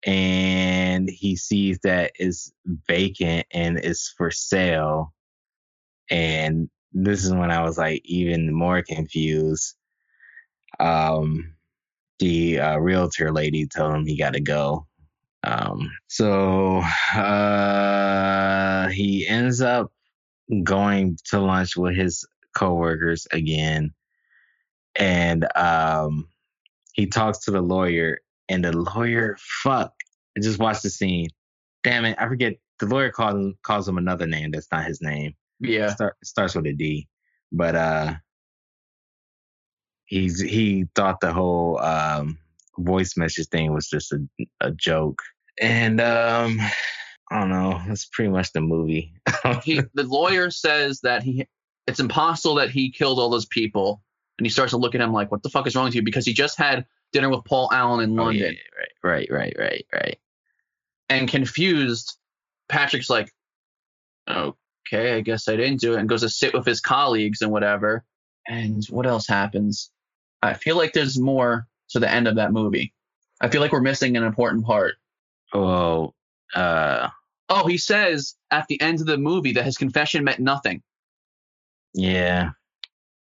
and 0.04 1.08
he 1.08 1.36
sees 1.36 1.78
that 1.84 2.12
it's 2.16 2.52
vacant 2.88 3.46
and 3.52 3.78
it's 3.78 4.12
for 4.16 4.30
sale. 4.30 5.12
And 6.10 6.68
this 6.92 7.24
is 7.24 7.32
when 7.32 7.50
I 7.50 7.62
was 7.62 7.78
like 7.78 8.02
even 8.04 8.52
more 8.52 8.82
confused. 8.82 9.74
Um, 10.80 11.54
the 12.18 12.58
uh, 12.58 12.76
realtor 12.78 13.32
lady 13.32 13.66
told 13.66 13.94
him 13.94 14.06
he 14.06 14.16
got 14.16 14.34
to 14.34 14.40
go. 14.40 14.86
Um, 15.44 15.90
so 16.08 16.78
uh, 17.14 18.88
he 18.88 19.26
ends 19.26 19.60
up 19.60 19.92
going 20.64 21.16
to 21.26 21.40
lunch 21.40 21.76
with 21.76 21.96
his 21.96 22.26
coworkers 22.54 23.26
again, 23.30 23.92
and 24.96 25.46
um, 25.56 26.28
he 26.92 27.06
talks 27.06 27.38
to 27.40 27.50
the 27.50 27.62
lawyer, 27.62 28.20
and 28.48 28.64
the 28.64 28.76
lawyer, 28.76 29.36
fuck, 29.62 29.92
I 30.36 30.40
just 30.40 30.58
watched 30.58 30.82
the 30.82 30.90
scene. 30.90 31.28
Damn 31.84 32.04
it, 32.04 32.16
I 32.18 32.26
forget. 32.28 32.54
The 32.80 32.86
lawyer 32.86 33.10
calls 33.10 33.34
him, 33.34 33.54
calls 33.62 33.88
him 33.88 33.98
another 33.98 34.26
name 34.26 34.52
that's 34.52 34.70
not 34.70 34.84
his 34.84 35.00
name. 35.00 35.34
Yeah. 35.60 35.88
Start, 35.88 36.16
starts 36.22 36.54
with 36.54 36.66
a 36.66 36.72
D, 36.72 37.08
but 37.50 37.74
uh, 37.74 38.14
he's 40.08 40.40
he 40.40 40.86
thought 40.94 41.20
the 41.20 41.32
whole 41.32 41.78
um 41.78 42.38
voice 42.76 43.16
message 43.16 43.46
thing 43.48 43.72
was 43.72 43.88
just 43.88 44.12
a, 44.12 44.26
a 44.60 44.70
joke, 44.72 45.22
and 45.60 46.00
um, 46.00 46.58
I 47.30 47.40
don't 47.40 47.50
know. 47.50 47.80
That's 47.86 48.06
pretty 48.06 48.30
much 48.30 48.52
the 48.52 48.60
movie. 48.60 49.14
He, 49.62 49.80
the 49.94 50.02
lawyer 50.04 50.50
says 50.50 51.00
that 51.02 51.22
he 51.22 51.46
it's 51.86 52.00
impossible 52.00 52.56
that 52.56 52.70
he 52.70 52.90
killed 52.90 53.18
all 53.18 53.30
those 53.30 53.46
people. 53.46 54.02
And 54.38 54.46
he 54.46 54.50
starts 54.50 54.70
to 54.70 54.76
look 54.76 54.94
at 54.94 55.00
him 55.00 55.12
like, 55.12 55.32
what 55.32 55.42
the 55.42 55.48
fuck 55.48 55.66
is 55.66 55.74
wrong 55.74 55.86
with 55.86 55.96
you? 55.96 56.02
Because 56.02 56.24
he 56.24 56.32
just 56.32 56.58
had 56.58 56.86
dinner 57.12 57.28
with 57.28 57.44
Paul 57.44 57.68
Allen 57.72 58.04
in 58.04 58.16
Oh, 58.20 58.24
London. 58.24 58.54
yeah, 58.54 58.84
right, 59.02 59.28
right, 59.28 59.28
right, 59.32 59.56
right, 59.58 59.86
right. 59.92 60.18
And 61.08 61.28
confused, 61.28 62.16
Patrick's 62.68 63.10
like, 63.10 63.32
okay, 64.30 65.14
I 65.16 65.20
guess 65.22 65.48
I 65.48 65.56
didn't 65.56 65.80
do 65.80 65.94
it. 65.94 65.98
And 66.00 66.08
goes 66.08 66.20
to 66.20 66.28
sit 66.28 66.54
with 66.54 66.66
his 66.66 66.80
colleagues 66.80 67.42
and 67.42 67.50
whatever. 67.50 68.04
And 68.46 68.84
what 68.90 69.06
else 69.06 69.26
happens? 69.26 69.90
I 70.42 70.54
feel 70.54 70.76
like 70.76 70.92
there's 70.92 71.18
more 71.18 71.66
to 71.90 72.00
the 72.00 72.10
end 72.10 72.28
of 72.28 72.36
that 72.36 72.52
movie. 72.52 72.92
I 73.40 73.48
feel 73.48 73.60
like 73.60 73.72
we're 73.72 73.80
missing 73.80 74.16
an 74.16 74.24
important 74.24 74.64
part. 74.64 74.96
Well, 75.52 76.14
uh, 76.54 77.08
Oh, 77.50 77.66
he 77.66 77.78
says 77.78 78.34
at 78.50 78.66
the 78.68 78.80
end 78.80 79.00
of 79.00 79.06
the 79.06 79.16
movie 79.16 79.52
that 79.52 79.64
his 79.64 79.78
confession 79.78 80.22
meant 80.22 80.38
nothing 80.38 80.82
yeah, 81.94 82.50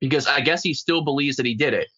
because 0.00 0.26
I 0.26 0.40
guess 0.40 0.62
he 0.62 0.74
still 0.74 1.02
believes 1.02 1.36
that 1.36 1.46
he 1.46 1.54
did 1.54 1.74
it. 1.74 1.88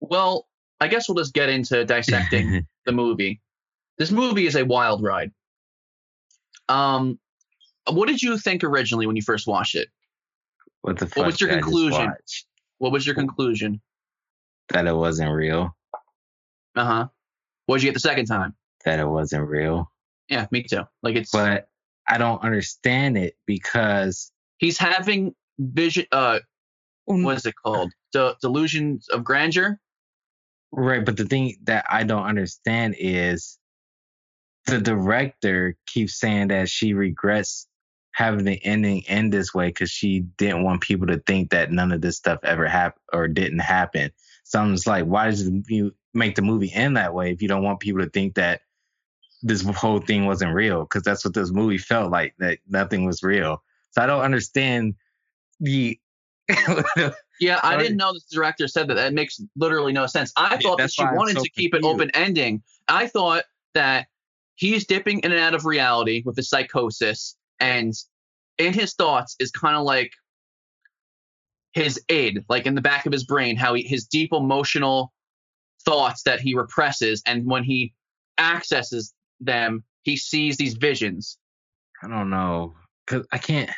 Well, 0.00 0.46
I 0.80 0.88
guess 0.88 1.08
we'll 1.08 1.16
just 1.16 1.34
get 1.34 1.48
into 1.48 1.84
dissecting 1.84 2.66
the 2.86 2.92
movie. 2.92 3.40
This 3.98 4.10
movie 4.10 4.46
is 4.46 4.56
a 4.56 4.64
wild 4.64 5.02
ride. 5.02 5.32
Um, 6.68 7.18
what 7.90 8.06
did 8.08 8.22
you 8.22 8.38
think 8.38 8.62
originally 8.62 9.06
when 9.06 9.16
you 9.16 9.22
first 9.22 9.46
watched 9.46 9.74
it? 9.74 9.88
what 10.82 10.98
the 10.98 11.06
fuck? 11.06 11.26
was 11.26 11.40
your 11.40 11.50
I 11.50 11.54
conclusion? 11.54 12.12
What 12.78 12.92
was 12.92 13.04
your 13.04 13.14
conclusion? 13.14 13.80
That 14.70 14.86
it 14.86 14.94
wasn't 14.94 15.32
real. 15.32 15.76
Uh 16.76 16.84
huh. 16.84 17.08
What 17.66 17.76
did 17.76 17.84
you 17.84 17.88
get 17.88 17.94
the 17.94 18.00
second 18.00 18.26
time? 18.26 18.54
That 18.84 18.98
it 18.98 19.08
wasn't 19.08 19.48
real. 19.48 19.90
Yeah, 20.28 20.46
me 20.50 20.62
too. 20.62 20.82
Like 21.02 21.16
it's 21.16 21.30
But 21.30 21.68
I 22.08 22.18
don't 22.18 22.42
understand 22.42 23.18
it 23.18 23.36
because 23.46 24.32
he's 24.58 24.78
having 24.78 25.34
vision. 25.58 26.06
Uh, 26.12 26.40
what 27.04 27.36
is 27.36 27.46
it 27.46 27.54
called? 27.62 27.92
De- 28.12 28.36
delusions 28.40 29.08
of 29.08 29.24
grandeur. 29.24 29.78
Right, 30.72 31.04
but 31.04 31.16
the 31.16 31.24
thing 31.24 31.56
that 31.64 31.84
I 31.90 32.04
don't 32.04 32.24
understand 32.24 32.94
is 32.98 33.58
the 34.66 34.80
director 34.80 35.76
keeps 35.86 36.18
saying 36.18 36.48
that 36.48 36.68
she 36.68 36.94
regrets 36.94 37.66
having 38.12 38.44
the 38.44 38.64
ending 38.64 39.02
end 39.08 39.32
this 39.32 39.54
way 39.54 39.68
because 39.68 39.90
she 39.90 40.20
didn't 40.20 40.62
want 40.62 40.80
people 40.80 41.06
to 41.08 41.18
think 41.26 41.50
that 41.50 41.72
none 41.72 41.92
of 41.92 42.00
this 42.00 42.16
stuff 42.16 42.40
ever 42.42 42.68
happened 42.68 43.02
or 43.12 43.28
didn't 43.28 43.60
happen. 43.60 44.10
So 44.50 44.58
I'm 44.60 44.74
just 44.74 44.88
like, 44.88 45.04
why 45.04 45.30
did 45.30 45.64
you 45.68 45.94
make 46.12 46.34
the 46.34 46.42
movie 46.42 46.72
end 46.72 46.96
that 46.96 47.14
way 47.14 47.30
if 47.30 47.40
you 47.40 47.46
don't 47.46 47.62
want 47.62 47.78
people 47.78 48.02
to 48.02 48.10
think 48.10 48.34
that 48.34 48.62
this 49.42 49.62
whole 49.62 50.00
thing 50.00 50.26
wasn't 50.26 50.52
real? 50.52 50.80
Because 50.82 51.04
that's 51.04 51.24
what 51.24 51.34
this 51.34 51.52
movie 51.52 51.78
felt 51.78 52.10
like 52.10 52.34
that 52.40 52.58
nothing 52.68 53.06
was 53.06 53.22
real. 53.22 53.62
So 53.92 54.02
I 54.02 54.06
don't 54.06 54.22
understand 54.22 54.96
the. 55.60 56.00
Yeah, 57.40 57.60
I 57.62 57.76
didn't 57.76 57.96
know 57.96 58.12
the 58.12 58.20
director 58.32 58.66
said 58.66 58.88
that. 58.88 58.94
That 58.94 59.14
makes 59.14 59.40
literally 59.54 59.92
no 59.92 60.06
sense. 60.06 60.32
I 60.36 60.56
Yeah, 60.56 60.68
thought 60.68 60.78
that 60.78 60.92
she 60.92 61.04
wanted 61.04 61.36
so 61.36 61.44
to 61.44 61.48
keep 61.50 61.72
it 61.72 61.78
confused. 61.78 61.94
open 61.94 62.10
ending. 62.12 62.62
I 62.88 63.06
thought 63.06 63.44
that 63.74 64.08
he's 64.56 64.84
dipping 64.84 65.20
in 65.20 65.30
and 65.30 65.40
out 65.40 65.54
of 65.54 65.64
reality 65.64 66.22
with 66.26 66.34
the 66.34 66.42
psychosis, 66.42 67.36
and 67.60 67.94
in 68.58 68.72
his 68.74 68.94
thoughts 68.94 69.36
is 69.38 69.52
kind 69.52 69.76
of 69.76 69.84
like 69.84 70.10
his 71.72 72.00
id, 72.08 72.44
like 72.48 72.66
in 72.66 72.74
the 72.74 72.80
back 72.80 73.06
of 73.06 73.12
his 73.12 73.24
brain, 73.24 73.56
how 73.56 73.74
he, 73.74 73.82
his 73.82 74.06
deep 74.06 74.32
emotional 74.32 75.12
thoughts 75.84 76.22
that 76.24 76.40
he 76.40 76.54
represses, 76.54 77.22
and 77.26 77.46
when 77.46 77.64
he 77.64 77.92
accesses 78.38 79.14
them, 79.40 79.84
he 80.02 80.16
sees 80.16 80.56
these 80.56 80.74
visions. 80.74 81.38
I 82.02 82.08
don't 82.08 82.30
know 82.30 82.74
because 83.06 83.26
I 83.32 83.38
can't. 83.38 83.70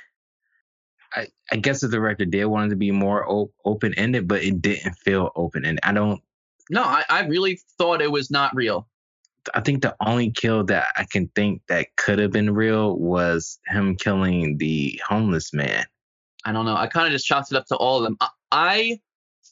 I 1.14 1.26
I 1.50 1.56
guess 1.56 1.80
the 1.80 1.88
director 1.88 2.24
did 2.24 2.46
want 2.46 2.66
it 2.66 2.70
to 2.70 2.76
be 2.76 2.90
more 2.90 3.28
o- 3.28 3.52
open 3.64 3.94
ended, 3.94 4.28
but 4.28 4.42
it 4.42 4.62
didn't 4.62 4.94
feel 4.94 5.30
open 5.36 5.64
ended. 5.64 5.80
I 5.82 5.92
don't. 5.92 6.22
No, 6.70 6.82
I, 6.82 7.04
I 7.10 7.26
really 7.26 7.60
thought 7.76 8.00
it 8.00 8.10
was 8.10 8.30
not 8.30 8.54
real. 8.54 8.88
I 9.54 9.60
think 9.60 9.82
the 9.82 9.96
only 10.00 10.30
kill 10.30 10.64
that 10.64 10.86
I 10.96 11.04
can 11.04 11.28
think 11.34 11.62
that 11.68 11.96
could 11.96 12.20
have 12.20 12.30
been 12.30 12.54
real 12.54 12.96
was 12.96 13.58
him 13.66 13.96
killing 13.96 14.56
the 14.58 15.00
homeless 15.06 15.52
man. 15.52 15.84
I 16.44 16.52
don't 16.52 16.64
know. 16.64 16.76
I 16.76 16.86
kind 16.86 17.06
of 17.06 17.12
just 17.12 17.26
chalked 17.26 17.52
it 17.52 17.56
up 17.56 17.66
to 17.66 17.76
all 17.76 17.98
of 17.98 18.04
them. 18.04 18.16
I, 18.20 18.28
I 18.50 19.00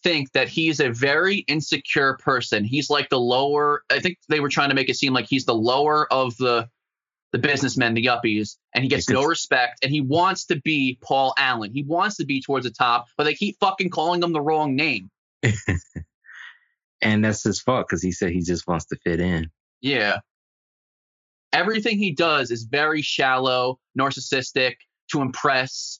think 0.03 0.33
that 0.33 0.49
he's 0.49 0.81
a 0.81 0.91
very 0.91 1.39
insecure 1.49 2.17
person. 2.19 2.65
He's 2.65 2.91
like 2.91 3.09
the 3.09 3.21
lower. 3.21 3.83
I 3.91 4.01
think 4.01 4.19
they 4.29 4.41
were 4.41 4.49
trying 4.49 4.71
to 4.71 4.75
make 4.75 4.89
it 4.89 4.97
seem 4.97 5.13
like 5.13 5.27
he's 5.29 5.45
the 5.45 5.55
lower 5.55 6.13
of 6.13 6.37
the 6.39 6.69
the 7.33 7.39
businessmen, 7.39 7.95
the 7.95 8.05
yuppies, 8.05 8.57
and 8.75 8.83
he 8.83 8.91
gets 8.91 9.09
no 9.09 9.23
respect. 9.27 9.79
And 9.85 9.93
he 9.93 10.01
wants 10.01 10.47
to 10.47 10.61
be 10.61 10.99
Paul 11.01 11.33
Allen. 11.39 11.73
He 11.73 11.85
wants 11.85 12.17
to 12.17 12.25
be 12.25 12.43
towards 12.43 12.67
the 12.67 12.73
top, 12.73 13.07
but 13.17 13.23
they 13.23 13.35
keep 13.35 13.57
fucking 13.61 13.91
calling 13.91 14.21
him 14.21 14.33
the 14.33 14.41
wrong 14.41 14.75
name. 14.75 15.11
And 17.03 17.25
that's 17.25 17.43
his 17.43 17.61
fault 17.61 17.87
because 17.89 18.03
he 18.03 18.13
said 18.13 18.31
he 18.31 18.41
just 18.41 18.67
wants 18.67 18.87
to 18.87 18.97
fit 19.05 19.21
in. 19.21 19.51
Yeah. 19.81 20.19
Everything 21.53 21.99
he 21.99 22.13
does 22.13 22.51
is 22.51 22.65
very 22.65 23.03
shallow, 23.03 23.79
narcissistic, 23.99 24.75
to 25.11 25.21
impress. 25.21 25.99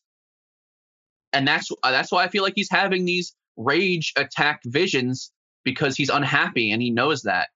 And 1.33 1.47
that's 1.47 1.71
uh, 1.83 1.91
that's 1.91 2.11
why 2.11 2.25
I 2.25 2.29
feel 2.29 2.43
like 2.43 2.55
he's 2.57 2.71
having 2.71 3.05
these 3.05 3.35
rage 3.57 4.13
attack 4.17 4.61
visions 4.65 5.33
because 5.65 5.97
he's 5.97 6.09
unhappy 6.09 6.73
and 6.73 6.81
he 6.83 6.91
knows 6.91 7.23
that. 7.23 7.49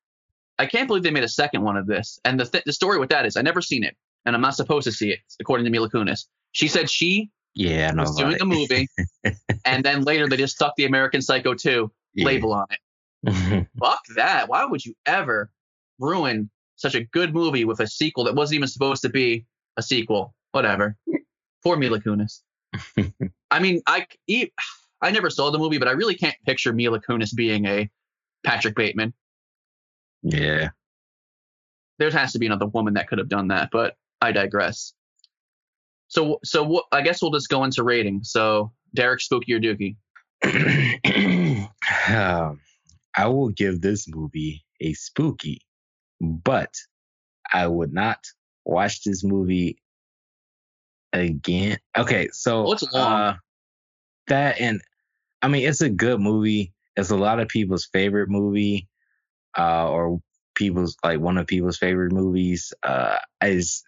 I 0.58 0.66
can't 0.66 0.86
believe 0.86 1.02
they 1.02 1.10
made 1.10 1.24
a 1.24 1.28
second 1.28 1.62
one 1.62 1.76
of 1.76 1.86
this. 1.86 2.18
And 2.24 2.38
the 2.38 2.44
th- 2.44 2.64
the 2.64 2.72
story 2.72 2.98
with 2.98 3.08
that 3.10 3.26
is 3.26 3.36
I 3.36 3.42
never 3.42 3.60
seen 3.60 3.82
it 3.82 3.96
and 4.24 4.36
I'm 4.36 4.42
not 4.42 4.54
supposed 4.54 4.84
to 4.84 4.92
see 4.92 5.10
it 5.10 5.18
according 5.40 5.64
to 5.64 5.70
Mila 5.70 5.90
Kunis. 5.90 6.26
She 6.52 6.68
said 6.68 6.88
she 6.90 7.30
Yeah, 7.54 7.92
I 7.96 8.00
was 8.00 8.16
doing 8.16 8.40
a 8.40 8.44
movie 8.44 8.86
and 9.64 9.84
then 9.84 10.02
later 10.02 10.28
they 10.28 10.36
just 10.36 10.54
stuck 10.54 10.74
the 10.76 10.84
American 10.84 11.20
Psycho 11.22 11.54
2 11.54 11.90
Yeah. 12.14 12.24
label 12.26 12.52
on 12.52 12.66
it. 12.70 13.66
Fuck 13.80 14.00
that. 14.16 14.48
Why 14.48 14.64
would 14.64 14.84
you 14.84 14.94
ever 15.06 15.50
ruin 15.98 16.50
such 16.76 16.94
a 16.94 17.02
good 17.04 17.32
movie 17.34 17.64
with 17.64 17.80
a 17.80 17.86
sequel 17.86 18.24
that 18.24 18.34
wasn't 18.34 18.56
even 18.56 18.68
supposed 18.68 19.02
to 19.02 19.08
be 19.08 19.46
a 19.76 19.82
sequel? 19.82 20.34
Whatever. 20.52 20.96
Poor 21.64 21.76
Mila 21.76 22.00
Kunis. 22.00 22.42
I 23.50 23.58
mean, 23.58 23.82
I 23.86 24.06
I 25.00 25.10
never 25.10 25.30
saw 25.30 25.50
the 25.50 25.58
movie, 25.58 25.78
but 25.78 25.88
I 25.88 25.92
really 25.92 26.14
can't 26.14 26.36
picture 26.46 26.72
Mila 26.72 27.00
Kunis 27.00 27.34
being 27.34 27.66
a 27.66 27.90
Patrick 28.44 28.74
Bateman. 28.74 29.12
yeah. 30.22 30.70
There 31.98 32.10
has 32.10 32.32
to 32.32 32.38
be 32.40 32.46
another 32.46 32.66
woman 32.66 32.94
that 32.94 33.06
could 33.06 33.18
have 33.18 33.28
done 33.28 33.48
that, 33.48 33.68
but 33.70 33.96
I 34.20 34.32
digress. 34.32 34.94
So, 36.08 36.40
so? 36.44 36.82
I 36.90 37.02
guess 37.02 37.22
we'll 37.22 37.30
just 37.30 37.48
go 37.48 37.62
into 37.62 37.84
rating. 37.84 38.24
So, 38.24 38.72
Derek, 38.94 39.20
Spooky 39.20 39.52
or 39.52 39.60
Dookie? 39.60 39.96
um, 42.08 42.60
I 43.16 43.26
will 43.28 43.50
give 43.50 43.80
this 43.80 44.08
movie 44.08 44.64
a 44.80 44.92
spooky, 44.94 45.60
but 46.20 46.74
I 47.52 47.68
would 47.68 47.92
not 47.92 48.18
watch 48.64 49.04
this 49.04 49.22
movie 49.22 49.78
again. 51.14 51.78
Okay, 51.96 52.28
so 52.32 52.72
it's 52.72 52.82
uh, 52.94 53.34
that 54.28 54.60
and 54.60 54.80
I 55.42 55.48
mean 55.48 55.66
it's 55.68 55.80
a 55.80 55.90
good 55.90 56.20
movie. 56.20 56.72
It's 56.96 57.10
a 57.10 57.16
lot 57.16 57.40
of 57.40 57.48
people's 57.48 57.86
favorite 57.86 58.28
movie, 58.28 58.88
uh, 59.58 59.88
or 59.90 60.20
people's 60.54 60.96
like 61.04 61.20
one 61.20 61.38
of 61.38 61.46
people's 61.46 61.78
favorite 61.78 62.12
movies. 62.12 62.72
Uh, 62.82 63.18
I 63.40 63.54
just, 63.54 63.84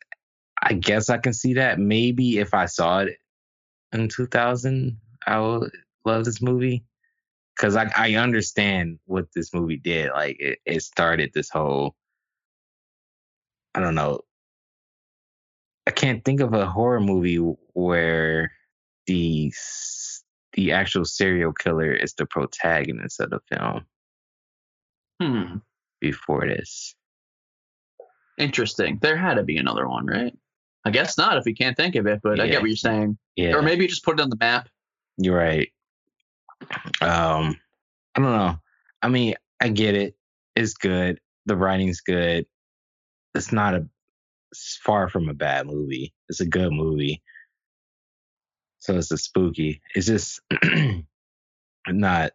I 0.62 0.74
guess 0.74 1.10
I 1.10 1.18
can 1.18 1.32
see 1.32 1.54
that. 1.54 1.78
Maybe 1.78 2.38
if 2.38 2.54
I 2.54 2.66
saw 2.66 3.00
it 3.00 3.16
in 3.92 4.08
2000, 4.08 4.98
I 5.26 5.40
would 5.40 5.70
love 6.04 6.24
this 6.24 6.42
movie 6.42 6.84
because 7.56 7.76
I 7.76 7.90
I 7.96 8.14
understand 8.14 8.98
what 9.06 9.26
this 9.34 9.54
movie 9.54 9.78
did. 9.78 10.10
Like 10.10 10.36
it, 10.40 10.58
it 10.64 10.82
started 10.82 11.30
this 11.34 11.50
whole. 11.50 11.94
I 13.74 13.80
don't 13.80 13.94
know. 13.94 14.20
I 15.86 15.90
can't 15.92 16.24
think 16.24 16.40
of 16.40 16.52
a 16.52 16.66
horror 16.66 17.00
movie 17.00 17.36
where 17.74 18.52
the 19.06 19.52
the 20.54 20.72
actual 20.72 21.04
serial 21.04 21.52
killer 21.52 21.92
is 21.92 22.14
the 22.14 22.26
protagonist 22.26 23.20
of 23.20 23.30
the 23.30 23.40
film 23.50 23.84
Hmm. 25.20 25.56
before 26.00 26.46
this. 26.46 26.94
Interesting. 28.38 28.98
There 29.00 29.16
had 29.16 29.34
to 29.34 29.42
be 29.44 29.56
another 29.58 29.88
one, 29.88 30.06
right? 30.06 30.36
I 30.84 30.90
guess 30.90 31.16
not 31.18 31.36
if 31.38 31.44
we 31.44 31.54
can't 31.54 31.76
think 31.76 31.94
of 31.94 32.06
it, 32.06 32.20
but 32.22 32.38
I 32.40 32.48
get 32.48 32.60
what 32.60 32.68
you're 32.68 32.76
saying. 32.76 33.18
Yeah, 33.34 33.54
Or 33.54 33.62
maybe 33.62 33.82
you 33.84 33.88
just 33.88 34.04
put 34.04 34.18
it 34.18 34.22
on 34.22 34.30
the 34.30 34.36
map. 34.38 34.68
you're 35.18 35.36
right. 35.36 35.68
Um, 37.00 37.58
I 38.14 38.20
don't 38.20 38.22
know. 38.24 38.58
I 39.02 39.08
mean, 39.08 39.34
I 39.60 39.68
get 39.68 39.94
it. 39.94 40.16
It's 40.54 40.74
good. 40.74 41.20
The 41.46 41.56
writing's 41.56 42.00
good. 42.00 42.46
It's 43.34 43.52
not 43.52 43.74
a. 43.74 43.86
It's 44.56 44.80
far 44.82 45.08
from 45.08 45.28
a 45.28 45.34
bad 45.34 45.66
movie. 45.66 46.12
It's 46.28 46.40
a 46.40 46.46
good 46.46 46.72
movie. 46.72 47.22
So 48.78 48.96
it's 48.96 49.10
a 49.10 49.18
spooky. 49.18 49.82
It's 49.94 50.06
just 50.06 50.40
not. 51.88 52.32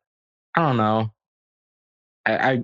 I 0.55 0.61
don't 0.61 0.77
know. 0.77 1.13
I 2.25 2.51
I, 2.51 2.63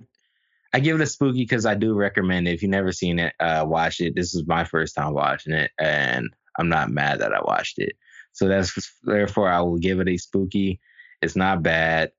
I 0.73 0.79
give 0.79 0.99
it 0.99 1.03
a 1.03 1.07
spooky 1.07 1.39
because 1.39 1.65
I 1.65 1.75
do 1.75 1.93
recommend 1.93 2.47
it. 2.47 2.53
If 2.53 2.61
you've 2.61 2.71
never 2.71 2.91
seen 2.91 3.19
it, 3.19 3.33
uh, 3.39 3.65
watch 3.67 3.99
it. 3.99 4.15
This 4.15 4.35
is 4.35 4.45
my 4.45 4.63
first 4.63 4.95
time 4.95 5.13
watching 5.13 5.53
it, 5.53 5.71
and 5.79 6.29
I'm 6.59 6.69
not 6.69 6.91
mad 6.91 7.19
that 7.19 7.33
I 7.33 7.41
watched 7.41 7.79
it. 7.79 7.95
So 8.33 8.47
that's 8.47 8.73
therefore 9.03 9.49
I 9.49 9.61
will 9.61 9.77
give 9.77 9.99
it 9.99 10.07
a 10.07 10.17
spooky. 10.17 10.79
It's 11.21 11.35
not 11.35 11.63
bad. 11.63 12.11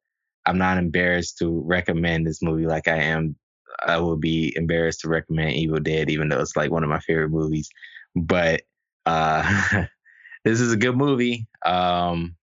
I'm 0.46 0.58
not 0.58 0.78
embarrassed 0.78 1.38
to 1.38 1.62
recommend 1.64 2.26
this 2.26 2.42
movie 2.42 2.66
like 2.66 2.88
I 2.88 2.96
am. 2.96 3.36
I 3.86 3.98
would 3.98 4.20
be 4.20 4.52
embarrassed 4.56 5.00
to 5.00 5.08
recommend 5.08 5.54
Evil 5.54 5.80
Dead, 5.80 6.10
even 6.10 6.28
though 6.28 6.40
it's 6.40 6.56
like 6.56 6.70
one 6.70 6.82
of 6.82 6.90
my 6.90 7.00
favorite 7.00 7.30
movies. 7.30 7.68
But 8.14 8.62
uh, 9.06 9.84
this 10.44 10.60
is 10.60 10.72
a 10.72 10.76
good 10.76 10.96
movie. 10.96 11.46
Um, 11.64 12.36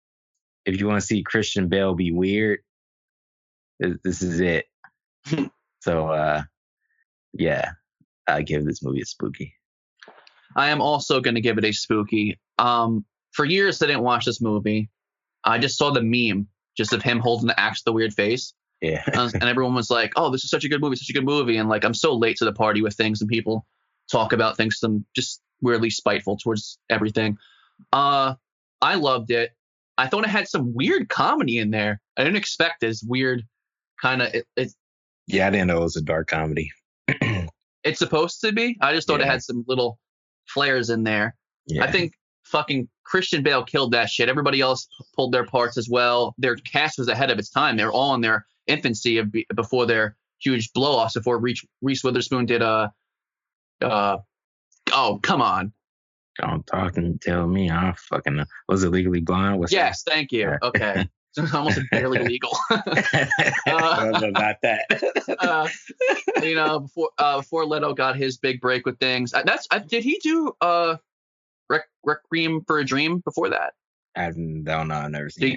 if 0.64 0.78
you 0.78 0.87
want 0.87 1.01
to 1.01 1.07
see 1.07 1.22
Christian 1.22 1.68
Bale 1.68 1.95
be 1.95 2.12
weird, 2.12 2.61
this, 3.80 3.97
this 4.05 4.22
is 4.22 4.41
it. 4.41 4.66
so 5.80 6.09
uh, 6.09 6.43
yeah, 7.33 7.72
I 8.26 8.43
give 8.43 8.64
this 8.64 8.83
movie 8.83 9.03
a 9.03 9.07
spooky. 9.07 9.55
I 10.55 10.68
am 10.68 10.80
also 10.80 11.20
going 11.20 11.35
to 11.35 11.41
give 11.41 11.59
it 11.59 11.64
a 11.64 11.72
spooky. 11.72 12.39
Um, 12.59 13.05
for 13.33 13.45
years, 13.45 13.83
I 13.83 13.87
didn't 13.87 14.03
watch 14.03 14.26
this 14.26 14.41
movie. 14.41 14.91
I 15.45 15.59
just 15.59 15.78
saw 15.78 15.91
the 15.91 16.03
meme 16.03 16.49
just 16.76 16.93
of 16.93 17.03
him 17.03 17.18
holding 17.18 17.49
the 17.49 17.59
axe, 17.59 17.83
the 17.83 17.93
weird 17.93 18.12
face, 18.12 18.55
Yeah. 18.83 19.03
and, 19.07 19.33
and 19.35 19.45
everyone 19.45 19.74
was 19.74 19.91
like, 19.91 20.12
"Oh, 20.16 20.30
this 20.30 20.45
is 20.45 20.51
such 20.51 20.64
a 20.64 20.68
good 20.68 20.80
movie, 20.80 20.97
such 20.97 21.09
a 21.09 21.12
good 21.12 21.24
movie." 21.24 21.57
And 21.57 21.68
like, 21.68 21.85
I'm 21.85 21.95
so 21.95 22.14
late 22.14 22.37
to 22.39 22.45
the 22.45 22.53
party 22.53 22.83
with 22.83 22.95
things, 22.95 23.20
and 23.20 23.30
people 23.30 23.64
talk 24.11 24.33
about 24.33 24.57
things. 24.57 24.78
I'm 24.83 25.07
just 25.14 25.41
weirdly 25.61 25.89
spiteful 25.89 26.37
towards 26.37 26.78
everything. 26.91 27.39
Uh, 27.93 28.35
I 28.80 28.97
loved 28.97 29.30
it. 29.30 29.53
I 29.97 30.09
thought 30.09 30.24
it 30.24 30.30
had 30.30 30.49
some 30.49 30.74
weird 30.74 31.09
comedy 31.09 31.59
in 31.59 31.70
there. 31.70 32.01
I 32.16 32.24
didn't 32.24 32.37
expect 32.37 32.80
this 32.80 33.03
weird 33.03 33.45
kind 34.01 34.20
of. 34.20 34.35
It, 34.35 34.47
it, 34.57 34.72
yeah, 35.28 35.47
I 35.47 35.51
didn't 35.51 35.68
know 35.68 35.78
it 35.78 35.85
was 35.85 35.97
a 35.97 36.03
dark 36.03 36.28
comedy. 36.28 36.72
it's 37.85 38.01
supposed 38.01 38.41
to 38.41 38.53
be. 38.53 38.76
I 38.80 38.93
just 38.93 39.07
thought 39.07 39.20
it 39.20 39.26
had 39.26 39.43
some 39.43 39.64
little 39.68 40.01
flares 40.47 40.91
in 40.91 41.05
there. 41.05 41.37
Yeah. 41.66 41.85
I 41.85 41.91
think 41.91 42.14
fucking 42.45 42.89
Christian 43.05 43.43
Bale 43.43 43.64
killed 43.64 43.93
that 43.93 44.11
shit. 44.11 44.28
Everybody 44.28 44.61
else 44.61 44.89
pulled 45.14 45.33
their 45.33 45.45
parts 45.45 45.78
as 45.78 45.89
well. 45.89 46.35
Their 46.39 46.57
cast 46.57 46.99
was 46.99 47.09
ahead 47.09 47.30
of 47.30 47.39
its 47.39 47.51
time. 47.51 47.76
They 47.76 47.85
were 47.85 47.93
all 47.93 48.14
in 48.14 48.20
their 48.20 48.47
infancy 48.67 49.19
of 49.19 49.33
be- 49.33 49.47
before 49.55 49.87
their 49.87 50.17
huge 50.41 50.73
blow 50.73 50.93
offs. 50.97 51.15
Before 51.15 51.39
Reese, 51.39 51.65
Reese 51.81 52.05
Witherspoon 52.05 52.47
did 52.47 52.63
uh 52.63 52.89
uh 53.81 54.19
oh 54.93 55.19
come 55.23 55.43
on 55.43 55.73
Don't 56.41 56.67
talk 56.67 56.97
and 56.97 57.21
tell 57.21 57.47
me. 57.47 57.71
I 57.71 57.95
fucking 57.97 58.37
know. 58.37 58.45
Was 58.69 58.85
it 58.85 58.91
legally? 58.91 59.21
What's 59.21 59.73
yes, 59.73 60.03
thank 60.03 60.33
you. 60.33 60.57
Okay. 60.63 61.09
It's 61.37 61.55
almost 61.55 61.81
barely 61.91 62.19
legal. 62.19 62.57
uh, 62.71 62.81
not 63.67 64.57
that. 64.63 64.85
uh, 65.39 65.69
you 66.43 66.55
know, 66.55 66.81
before 66.81 67.11
uh, 67.19 67.39
before 67.39 67.65
Leto 67.65 67.95
got 67.95 68.17
his 68.17 68.37
big 68.39 68.61
break 68.61 68.87
with 68.87 68.99
things, 68.99 69.33
uh, 69.33 69.43
that's 69.45 69.67
uh, 69.71 69.79
did 69.79 70.05
he 70.05 70.19
do 70.23 70.53
uh, 70.61 70.97
Rec- 71.71 71.89
Requiem 72.05 72.63
for 72.67 72.79
a 72.79 72.85
Dream 72.85 73.21
before 73.21 73.49
that? 73.51 73.73
I 74.15 74.31
don't 74.31 74.89
know. 74.89 74.95
I've 74.95 75.11
never 75.11 75.31
seen. 75.31 75.55
Oh, 75.55 75.57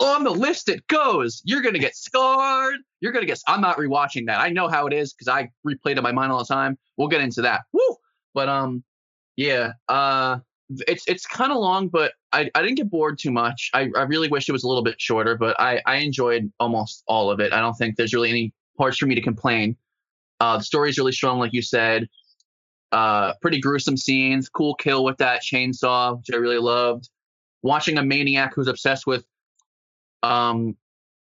on 0.00 0.24
the 0.24 0.30
list 0.30 0.68
it 0.68 0.86
goes. 0.86 1.42
You're 1.44 1.62
gonna 1.62 1.78
get 1.78 1.96
scarred. 1.96 2.76
You're 3.00 3.12
gonna 3.12 3.26
get. 3.26 3.40
I'm 3.46 3.60
not 3.60 3.76
rewatching 3.76 4.26
that. 4.26 4.40
I 4.40 4.50
know 4.50 4.68
how 4.68 4.86
it 4.86 4.92
is 4.92 5.12
because 5.12 5.28
I 5.28 5.50
replay 5.66 5.92
it 5.92 5.98
in 5.98 6.02
my 6.02 6.12
mind 6.12 6.32
all 6.32 6.38
the 6.38 6.44
time. 6.44 6.78
We'll 6.96 7.08
get 7.08 7.20
into 7.20 7.42
that. 7.42 7.62
Woo! 7.72 7.96
But 8.34 8.48
um, 8.48 8.84
yeah. 9.36 9.72
Uh, 9.88 10.38
it's 10.86 11.04
it's 11.08 11.26
kind 11.26 11.50
of 11.50 11.58
long, 11.58 11.88
but 11.88 12.12
I, 12.32 12.50
I 12.54 12.62
didn't 12.62 12.76
get 12.76 12.90
bored 12.90 13.18
too 13.18 13.30
much. 13.30 13.70
I, 13.72 13.90
I 13.96 14.02
really 14.02 14.28
wish 14.28 14.48
it 14.48 14.52
was 14.52 14.64
a 14.64 14.68
little 14.68 14.82
bit 14.82 15.00
shorter, 15.00 15.36
but 15.36 15.58
I, 15.58 15.80
I 15.86 15.96
enjoyed 15.96 16.52
almost 16.60 17.04
all 17.06 17.30
of 17.30 17.40
it. 17.40 17.52
I 17.52 17.60
don't 17.60 17.74
think 17.74 17.96
there's 17.96 18.12
really 18.12 18.30
any 18.30 18.52
parts 18.76 18.98
for 18.98 19.06
me 19.06 19.14
to 19.14 19.22
complain. 19.22 19.76
Uh, 20.40 20.58
the 20.58 20.64
story 20.64 20.90
is 20.90 20.98
really 20.98 21.12
strong, 21.12 21.38
like 21.38 21.52
you 21.52 21.62
said. 21.62 22.08
Uh, 22.92 23.34
pretty 23.40 23.60
gruesome 23.60 23.96
scenes, 23.96 24.48
cool 24.48 24.74
kill 24.74 25.04
with 25.04 25.16
that 25.18 25.42
chainsaw, 25.42 26.18
which 26.18 26.30
I 26.32 26.36
really 26.36 26.58
loved. 26.58 27.08
Watching 27.62 27.98
a 27.98 28.02
maniac 28.02 28.54
who's 28.54 28.68
obsessed 28.68 29.06
with 29.06 29.24
um 30.22 30.76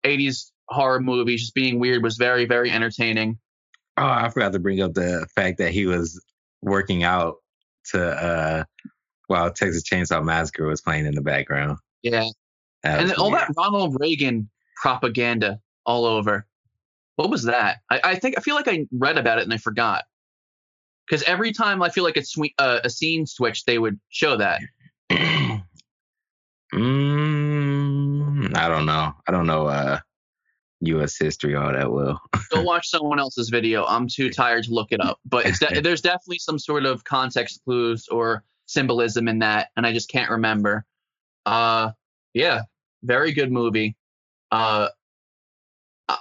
80s 0.05 0.51
horror 0.69 0.99
movies, 0.99 1.41
just 1.41 1.53
being 1.53 1.79
weird, 1.79 2.03
was 2.03 2.17
very 2.17 2.45
very 2.45 2.71
entertaining. 2.71 3.37
Oh, 3.97 4.05
I 4.05 4.29
forgot 4.29 4.53
to 4.53 4.59
bring 4.59 4.81
up 4.81 4.93
the 4.93 5.27
fact 5.33 5.57
that 5.57 5.71
he 5.71 5.85
was 5.85 6.23
working 6.61 7.03
out 7.03 7.35
to 7.91 8.03
uh 8.03 8.63
while 9.27 9.51
Texas 9.51 9.83
Chainsaw 9.83 10.23
Massacre 10.23 10.67
was 10.67 10.81
playing 10.81 11.05
in 11.05 11.15
the 11.15 11.21
background. 11.21 11.77
Yeah. 12.01 12.25
That 12.83 13.01
and 13.01 13.13
all 13.13 13.31
that 13.31 13.51
Ronald 13.57 13.97
Reagan 13.99 14.49
propaganda 14.81 15.59
all 15.85 16.05
over. 16.05 16.47
What 17.15 17.29
was 17.29 17.43
that? 17.43 17.77
I, 17.89 17.99
I, 18.03 18.15
think 18.15 18.37
I 18.37 18.41
feel 18.41 18.55
like 18.55 18.67
I 18.67 18.85
read 18.91 19.17
about 19.17 19.39
it 19.39 19.43
and 19.43 19.53
I 19.53 19.57
forgot. 19.57 20.03
Because 21.07 21.23
every 21.23 21.51
time 21.51 21.81
I 21.81 21.89
feel 21.89 22.03
like 22.03 22.17
a, 22.17 22.23
swe- 22.23 22.53
uh, 22.59 22.79
a 22.83 22.89
scene 22.89 23.25
switch, 23.25 23.65
they 23.65 23.79
would 23.79 23.99
show 24.09 24.37
that. 24.37 24.61
I 28.67 28.69
don't 28.69 28.85
know. 28.85 29.13
I 29.25 29.31
don't 29.31 29.47
know 29.47 29.67
uh, 29.67 29.99
U.S. 30.81 31.17
history 31.17 31.55
all 31.55 31.71
that 31.71 31.89
well. 31.89 32.21
Go 32.49 32.63
watch 32.63 32.89
someone 32.89 33.17
else's 33.17 33.47
video. 33.47 33.85
I'm 33.85 34.09
too 34.09 34.29
tired 34.29 34.65
to 34.65 34.73
look 34.73 34.91
it 34.91 34.99
up. 34.99 35.19
But 35.25 35.45
de- 35.57 35.79
there's 35.81 36.01
definitely 36.01 36.39
some 36.39 36.59
sort 36.59 36.85
of 36.85 37.05
context 37.05 37.61
clues 37.63 38.09
or 38.09 38.43
symbolism 38.65 39.29
in 39.29 39.39
that, 39.39 39.69
and 39.77 39.87
I 39.87 39.93
just 39.93 40.09
can't 40.09 40.29
remember. 40.29 40.85
Uh, 41.45 41.91
yeah, 42.33 42.63
very 43.03 43.31
good 43.31 43.53
movie. 43.53 43.95
Uh, 44.51 44.89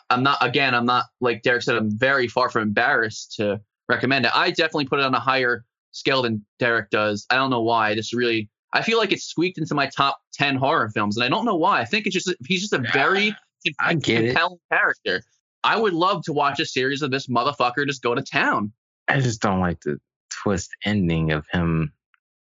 I'm 0.08 0.22
not 0.22 0.38
again. 0.40 0.72
I'm 0.72 0.86
not 0.86 1.06
like 1.20 1.42
Derek 1.42 1.62
said. 1.62 1.74
I'm 1.74 1.98
very 1.98 2.28
far 2.28 2.48
from 2.48 2.62
embarrassed 2.62 3.34
to 3.38 3.60
recommend 3.88 4.24
it. 4.24 4.36
I 4.36 4.50
definitely 4.50 4.86
put 4.86 5.00
it 5.00 5.04
on 5.04 5.14
a 5.16 5.20
higher 5.20 5.64
scale 5.90 6.22
than 6.22 6.46
Derek 6.60 6.90
does. 6.90 7.26
I 7.28 7.34
don't 7.34 7.50
know 7.50 7.62
why. 7.62 7.96
This 7.96 8.14
really. 8.14 8.48
I 8.76 8.82
feel 8.82 8.98
like 8.98 9.12
it's 9.12 9.24
squeaked 9.24 9.58
into 9.58 9.74
my 9.74 9.86
top 9.86 10.18
ten 10.32 10.56
horror 10.56 10.90
films, 10.90 11.16
and 11.16 11.24
I 11.24 11.28
don't 11.28 11.44
know 11.44 11.56
why. 11.56 11.80
I 11.80 11.84
think 11.84 12.06
it's 12.06 12.14
just 12.14 12.34
he's 12.46 12.60
just 12.60 12.72
a 12.72 12.84
very 12.92 13.34
I 13.80 13.94
get 13.94 14.26
compelling 14.26 14.58
it. 14.70 14.74
character. 14.74 15.22
I 15.64 15.76
would 15.76 15.94
love 15.94 16.22
to 16.24 16.32
watch 16.32 16.60
a 16.60 16.66
series 16.66 17.02
of 17.02 17.10
this 17.10 17.26
motherfucker 17.26 17.86
just 17.86 18.02
go 18.02 18.14
to 18.14 18.22
town. 18.22 18.72
I 19.08 19.20
just 19.20 19.40
don't 19.40 19.60
like 19.60 19.80
the 19.80 19.98
twist 20.30 20.70
ending 20.84 21.32
of 21.32 21.46
him 21.50 21.92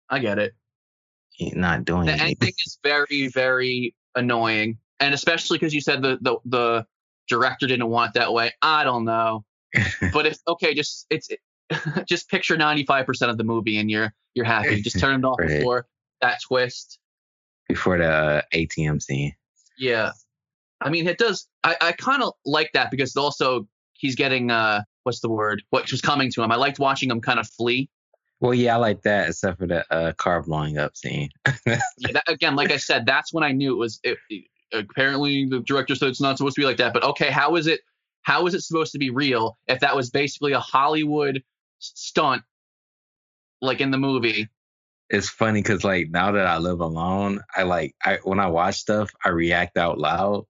I 0.09 0.19
get 0.19 0.39
it. 0.39 0.55
He's 1.29 1.55
not 1.55 1.85
doing 1.85 2.05
the 2.05 2.13
anything. 2.13 2.37
ending 2.41 2.53
is 2.65 2.79
very, 2.83 3.27
very 3.27 3.95
annoying, 4.15 4.79
and 4.99 5.13
especially 5.13 5.59
because 5.59 5.73
you 5.73 5.81
said 5.81 6.01
the, 6.01 6.17
the 6.21 6.37
the 6.45 6.85
director 7.27 7.67
didn't 7.67 7.89
want 7.89 8.15
it 8.15 8.19
that 8.19 8.33
way. 8.33 8.51
I 8.61 8.83
don't 8.83 9.05
know, 9.05 9.45
but 10.13 10.25
if 10.25 10.39
okay, 10.47 10.73
just 10.73 11.05
it's 11.09 11.29
just 12.07 12.29
picture 12.29 12.57
ninety 12.57 12.85
five 12.85 13.05
percent 13.05 13.29
of 13.29 13.37
the 13.37 13.43
movie 13.43 13.77
and 13.77 13.91
you're 13.91 14.13
you're 14.33 14.45
happy. 14.45 14.81
Just 14.81 14.99
turn 14.99 15.19
it 15.19 15.25
off 15.27 15.37
right. 15.39 15.59
before 15.59 15.85
that 16.21 16.41
twist. 16.41 16.99
Before 17.67 17.97
the 17.97 18.07
uh, 18.07 18.41
ATM 18.53 19.01
scene. 19.01 19.33
Yeah, 19.77 20.11
I 20.81 20.89
mean 20.89 21.07
it 21.07 21.17
does. 21.17 21.47
I 21.63 21.75
I 21.81 21.91
kind 21.91 22.23
of 22.23 22.33
like 22.45 22.71
that 22.73 22.91
because 22.91 23.15
also 23.15 23.67
he's 23.93 24.15
getting 24.15 24.51
uh 24.51 24.83
what's 25.03 25.19
the 25.19 25.29
word? 25.29 25.63
What 25.69 25.91
was 25.91 26.01
coming 26.01 26.31
to 26.31 26.43
him. 26.43 26.51
I 26.51 26.55
liked 26.55 26.79
watching 26.79 27.09
him 27.09 27.21
kind 27.21 27.39
of 27.39 27.47
flee 27.47 27.89
well, 28.39 28.53
yeah, 28.53 28.75
I 28.75 28.77
like 28.77 29.01
that, 29.01 29.29
except 29.29 29.59
for 29.59 29.65
the 29.65 29.91
uh, 29.91 30.13
car 30.13 30.43
blowing 30.43 30.77
up 30.77 30.95
scene. 30.95 31.29
yeah, 31.65 31.79
that, 32.13 32.23
again, 32.27 32.55
like 32.55 32.71
I 32.71 32.77
said, 32.77 33.05
that's 33.05 33.33
when 33.33 33.43
I 33.43 33.51
knew 33.51 33.73
it 33.73 33.77
was. 33.77 33.99
It, 34.03 34.17
it, 34.29 34.43
apparently, 34.71 35.45
the 35.45 35.61
director 35.61 35.95
said 35.95 36.09
it's 36.09 36.21
not 36.21 36.37
supposed 36.37 36.55
to 36.55 36.61
be 36.61 36.65
like 36.65 36.77
that. 36.77 36.93
But 36.93 37.03
okay, 37.03 37.31
how 37.31 37.55
is 37.55 37.65
it? 37.65 37.81
How 38.21 38.45
is 38.45 38.53
it 38.53 38.61
supposed 38.61 38.91
to 38.91 38.99
be 38.99 39.09
real 39.09 39.57
if 39.67 39.79
that 39.79 39.95
was 39.95 40.11
basically 40.11 40.51
a 40.51 40.59
Hollywood 40.59 41.41
stunt, 41.79 42.43
like 43.61 43.81
in 43.81 43.89
the 43.89 43.97
movie? 43.97 44.49
It's 45.09 45.29
funny 45.29 45.61
because 45.61 45.83
like 45.83 46.09
now 46.09 46.31
that 46.33 46.45
I 46.47 46.57
live 46.57 46.81
alone, 46.81 47.41
I 47.55 47.63
like 47.63 47.95
I 48.03 48.19
when 48.23 48.39
I 48.39 48.47
watch 48.47 48.75
stuff, 48.75 49.09
I 49.23 49.29
react 49.29 49.77
out 49.77 49.99
loud 49.99 50.45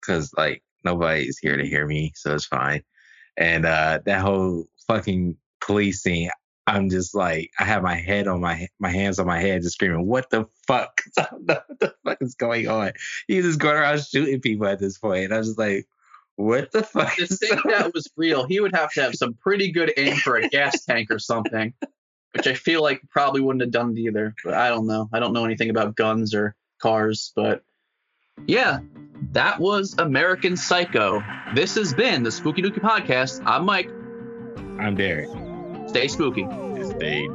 because 0.00 0.32
like 0.36 0.62
nobody's 0.84 1.38
here 1.38 1.56
to 1.56 1.66
hear 1.66 1.86
me, 1.86 2.12
so 2.16 2.34
it's 2.34 2.46
fine. 2.46 2.82
And 3.36 3.64
uh 3.64 4.00
that 4.04 4.20
whole 4.20 4.66
fucking 4.88 5.36
police 5.60 6.02
scene, 6.02 6.30
I'm 6.66 6.90
just 6.90 7.14
like 7.14 7.50
I 7.58 7.64
have 7.64 7.82
my 7.82 7.94
head 7.94 8.26
on 8.26 8.40
my 8.40 8.68
my 8.80 8.90
hands 8.90 9.18
on 9.18 9.26
my 9.26 9.40
head, 9.40 9.62
just 9.62 9.74
screaming, 9.74 10.06
"What 10.06 10.30
the 10.30 10.46
fuck? 10.66 11.00
I 11.18 11.26
don't 11.30 11.46
know 11.46 11.60
what 11.66 11.80
the 11.80 11.94
fuck 12.04 12.18
is 12.22 12.34
going 12.34 12.68
on." 12.68 12.92
He's 13.28 13.44
just 13.44 13.60
going 13.60 13.76
around 13.76 14.00
shooting 14.04 14.40
people 14.40 14.66
at 14.66 14.78
this 14.80 14.98
point, 14.98 15.24
and 15.26 15.34
I 15.34 15.38
was 15.38 15.48
just 15.48 15.58
like, 15.58 15.86
"What 16.36 16.72
the 16.72 16.82
fuck?" 16.82 17.14
To 17.16 17.26
think 17.26 17.62
that 17.64 17.92
was 17.94 18.08
real, 18.16 18.46
he 18.46 18.60
would 18.60 18.74
have 18.74 18.92
to 18.92 19.02
have 19.02 19.14
some 19.14 19.34
pretty 19.34 19.70
good 19.72 19.92
aim 19.96 20.16
for 20.16 20.36
a 20.36 20.48
gas 20.48 20.84
tank 20.84 21.10
or 21.10 21.18
something, 21.20 21.72
which 22.34 22.46
I 22.46 22.54
feel 22.54 22.82
like 22.82 23.02
probably 23.10 23.40
wouldn't 23.40 23.62
have 23.62 23.70
done 23.70 23.96
it 23.96 24.00
either. 24.00 24.34
But 24.44 24.54
I 24.54 24.68
don't 24.68 24.86
know. 24.86 25.08
I 25.12 25.20
don't 25.20 25.32
know 25.32 25.44
anything 25.44 25.70
about 25.70 25.96
guns 25.96 26.34
or 26.34 26.54
cars, 26.80 27.32
but 27.36 27.62
yeah, 28.46 28.80
that 29.32 29.60
was 29.60 29.94
American 29.98 30.56
Psycho. 30.56 31.22
This 31.54 31.74
has 31.76 31.92
been 31.92 32.22
the 32.22 32.32
Spooky 32.32 32.62
Dookie 32.62 32.80
Podcast. 32.80 33.42
I'm 33.44 33.64
Mike. 33.64 33.90
I'm 34.80 34.96
Derek. 34.96 35.28
Stay 35.88 36.08
spooky. 36.08 36.46
Stay 36.96 37.28